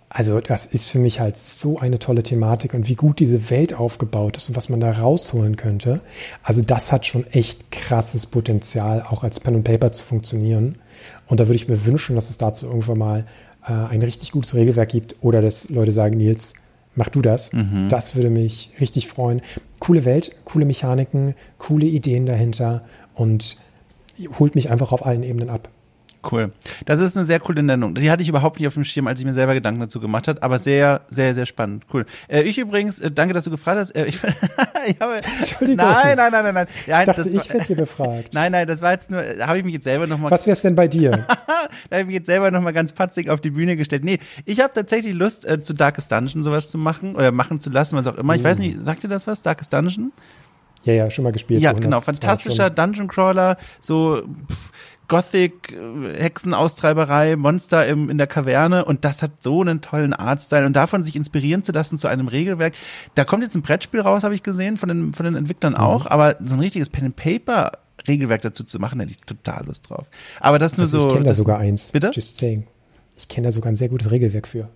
[0.09, 3.75] Also das ist für mich halt so eine tolle Thematik und wie gut diese Welt
[3.75, 6.01] aufgebaut ist und was man da rausholen könnte.
[6.41, 10.79] Also das hat schon echt krasses Potenzial, auch als Pen and Paper zu funktionieren.
[11.27, 13.25] Und da würde ich mir wünschen, dass es dazu irgendwann mal
[13.67, 16.55] äh, ein richtig gutes Regelwerk gibt oder dass Leute sagen, Nils,
[16.95, 17.53] mach du das.
[17.53, 17.87] Mhm.
[17.89, 19.41] Das würde mich richtig freuen.
[19.77, 22.83] Coole Welt, coole Mechaniken, coole Ideen dahinter
[23.13, 23.57] und
[24.39, 25.69] holt mich einfach auf allen Ebenen ab.
[26.29, 26.51] Cool.
[26.85, 27.95] Das ist eine sehr coole Nennung.
[27.95, 30.27] Die hatte ich überhaupt nicht auf dem Schirm, als ich mir selber Gedanken dazu gemacht
[30.27, 31.85] habe, aber sehr, sehr, sehr spannend.
[31.93, 32.05] Cool.
[32.27, 33.91] Äh, ich übrigens, äh, danke, dass du gefragt hast.
[33.91, 34.15] Äh, ich,
[34.87, 35.85] ich habe, Entschuldigung.
[35.85, 36.67] Nein, nein, nein, nein, nein.
[36.87, 38.33] Ja, ich dachte, das, ich werde dir befragt.
[38.33, 40.29] Nein, nein, das war jetzt nur, da habe ich mich jetzt selber nochmal.
[40.29, 41.11] Was wär's denn bei dir?
[41.89, 44.03] da habe ich mich jetzt selber nochmal ganz patzig auf die Bühne gestellt.
[44.03, 47.69] Nee, ich habe tatsächlich Lust, äh, zu Darkest Dungeon sowas zu machen oder machen zu
[47.69, 48.35] lassen, was auch immer.
[48.35, 48.61] Ich weiß mm.
[48.61, 49.41] nicht, sagt dir das was?
[49.41, 50.11] Darkest Dungeon?
[50.83, 51.61] Ja, ja, schon mal gespielt.
[51.61, 52.01] Ja, genau.
[52.01, 54.71] Fantastischer Dungeon Crawler, so pff,
[55.09, 55.75] Gothic,
[56.17, 61.03] Hexenaustreiberei, Monster im, in der Kaverne und das hat so einen tollen Artstyle und davon
[61.03, 62.73] sich inspirieren zu lassen zu einem Regelwerk.
[63.15, 65.79] Da kommt jetzt ein Brettspiel raus, habe ich gesehen, von den, von den Entwicklern mhm.
[65.79, 67.71] auch, aber so ein richtiges Pen and Paper
[68.07, 70.07] Regelwerk dazu zu machen, hätte ich total Lust drauf.
[70.39, 71.07] Aber das nur also so.
[71.07, 71.91] Ich kenne da sogar eins.
[71.91, 72.11] Bitte?
[72.13, 72.65] Just saying.
[73.17, 74.69] Ich kenne da sogar ein sehr gutes Regelwerk für.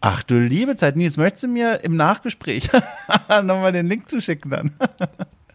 [0.00, 2.70] Ach du liebe Zeit, Nils, möchtest du mir im Nachgespräch
[3.28, 4.70] nochmal den Link zuschicken dann?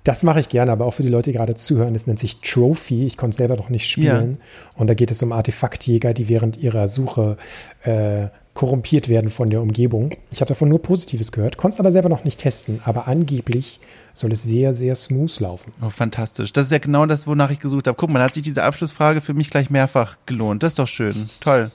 [0.03, 1.93] Das mache ich gerne, aber auch für die Leute, die gerade zuhören.
[1.93, 3.05] Das nennt sich Trophy.
[3.05, 4.37] Ich konnte es selber noch nicht spielen.
[4.39, 4.79] Ja.
[4.79, 7.37] Und da geht es um Artefaktjäger, die während ihrer Suche
[7.83, 10.11] äh, korrumpiert werden von der Umgebung.
[10.31, 12.81] Ich habe davon nur Positives gehört, konnte es aber selber noch nicht testen.
[12.83, 13.79] Aber angeblich
[14.13, 15.73] soll es sehr, sehr smooth laufen.
[15.81, 16.53] Oh, fantastisch.
[16.53, 17.97] Das ist ja genau das, wonach ich gesucht habe.
[17.97, 20.63] Guck mal, da hat sich diese Abschlussfrage für mich gleich mehrfach gelohnt.
[20.63, 21.15] Das ist doch schön.
[21.39, 21.71] Toll.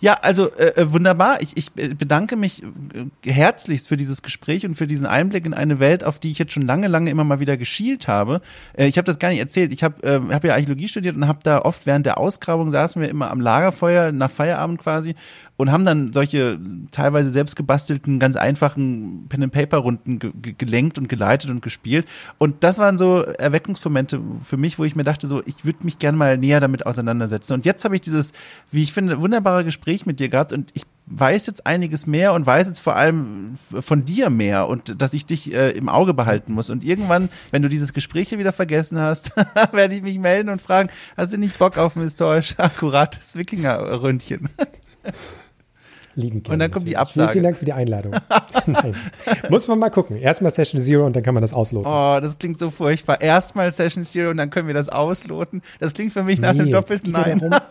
[0.00, 1.42] Ja, also äh, äh, wunderbar.
[1.42, 5.78] Ich, ich bedanke mich äh, herzlichst für dieses Gespräch und für diesen Einblick in eine
[5.78, 8.40] Welt, auf die ich jetzt schon lange, lange immer mal wieder geschielt habe.
[8.72, 9.72] Äh, ich habe das gar nicht erzählt.
[9.72, 13.02] Ich habe äh, hab ja Archäologie studiert und habe da oft während der Ausgrabung saßen
[13.02, 15.14] wir immer am Lagerfeuer nach Feierabend quasi
[15.60, 16.58] und haben dann solche
[16.90, 22.06] teilweise selbst gebastelten, ganz einfachen Pen-and-Paper-Runden ge gelenkt und geleitet und gespielt.
[22.38, 25.98] Und das waren so Erweckungsmomente für mich, wo ich mir dachte, so, ich würde mich
[25.98, 27.52] gerne mal näher damit auseinandersetzen.
[27.52, 28.32] Und jetzt habe ich dieses,
[28.70, 32.46] wie ich finde, wunderbare Gespräch mit dir gehabt und ich weiß jetzt einiges mehr und
[32.46, 36.54] weiß jetzt vor allem von dir mehr und dass ich dich äh, im Auge behalten
[36.54, 36.70] muss.
[36.70, 39.32] Und irgendwann, wenn du dieses Gespräch hier wieder vergessen hast,
[39.72, 40.88] werde ich mich melden und fragen,
[41.18, 44.48] hast du nicht Bock auf ein historisch akkurates Wikinger-Ründchen?
[46.14, 46.54] Lieben gerne.
[46.54, 47.32] Und dann kommt die Absage.
[47.32, 48.14] Vielen, vielen Dank für die Einladung.
[48.66, 48.94] Nein.
[49.48, 50.16] Muss man mal gucken.
[50.16, 51.90] Erstmal Session Zero und dann kann man das ausloten.
[51.90, 53.20] Oh, das klingt so furchtbar.
[53.20, 55.62] Erstmal Session Zero und dann können wir das ausloten.
[55.78, 57.38] Das klingt für mich nach nee, einem doppelten Nein.
[57.50, 57.62] Ja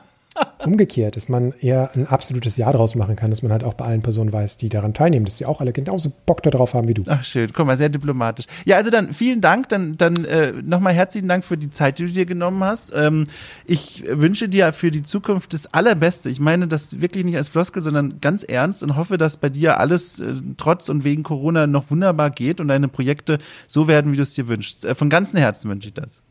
[0.65, 3.85] umgekehrt, dass man eher ein absolutes Ja draus machen kann, dass man halt auch bei
[3.85, 6.93] allen Personen weiß, die daran teilnehmen, dass sie auch alle genauso Bock darauf haben wie
[6.93, 7.03] du.
[7.07, 8.45] Ach schön, guck mal, sehr diplomatisch.
[8.65, 12.05] Ja, also dann vielen Dank, dann, dann äh, nochmal herzlichen Dank für die Zeit, die
[12.05, 12.93] du dir genommen hast.
[12.95, 13.25] Ähm,
[13.65, 16.29] ich wünsche dir für die Zukunft das Allerbeste.
[16.29, 19.79] Ich meine das wirklich nicht als Floskel, sondern ganz ernst und hoffe, dass bei dir
[19.79, 23.37] alles äh, trotz und wegen Corona noch wunderbar geht und deine Projekte
[23.67, 24.85] so werden, wie du es dir wünschst.
[24.85, 26.21] Äh, von ganzem Herzen wünsche ich das.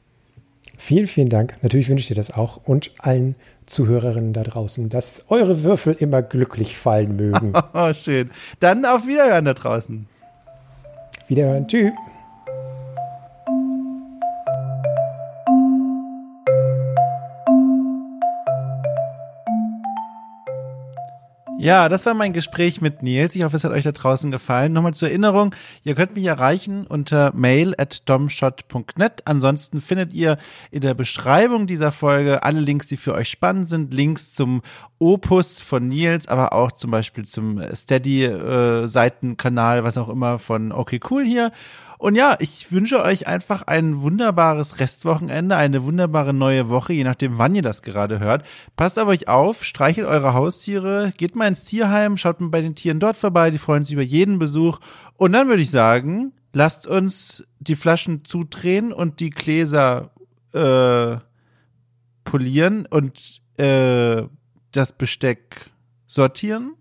[0.76, 1.56] Vielen, vielen Dank.
[1.62, 3.34] Natürlich wünsche ich dir das auch und allen
[3.68, 7.52] Zuhörerinnen da draußen, dass eure Würfel immer glücklich fallen mögen.
[7.74, 8.30] Oh, schön.
[8.60, 10.06] Dann auf Wiederhören da draußen.
[11.28, 11.68] Wiederhören.
[11.68, 11.92] Tschüss.
[21.60, 23.34] Ja, das war mein Gespräch mit Nils.
[23.34, 24.72] Ich hoffe, es hat euch da draußen gefallen.
[24.72, 25.52] Nochmal zur Erinnerung,
[25.82, 29.22] ihr könnt mich erreichen unter mail at domshot.net.
[29.24, 30.38] Ansonsten findet ihr
[30.70, 33.92] in der Beschreibung dieser Folge alle Links, die für euch spannend sind.
[33.92, 34.62] Links zum
[35.00, 41.00] Opus von Nils, aber auch zum Beispiel zum Steady-Seitenkanal, äh, was auch immer von Okay
[41.10, 41.50] Cool hier.
[41.98, 47.38] Und ja, ich wünsche euch einfach ein wunderbares Restwochenende, eine wunderbare neue Woche, je nachdem,
[47.38, 48.44] wann ihr das gerade hört.
[48.76, 52.76] Passt auf euch auf, streichelt eure Haustiere, geht mal ins Tierheim, schaut mal bei den
[52.76, 54.78] Tieren dort vorbei, die freuen sich über jeden Besuch.
[55.16, 60.12] Und dann würde ich sagen, lasst uns die Flaschen zudrehen und die Gläser
[60.52, 61.16] äh,
[62.22, 64.22] polieren und äh,
[64.70, 65.70] das Besteck
[66.06, 66.74] sortieren.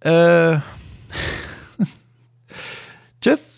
[0.00, 0.58] Äh,
[3.24, 3.53] Tschüss.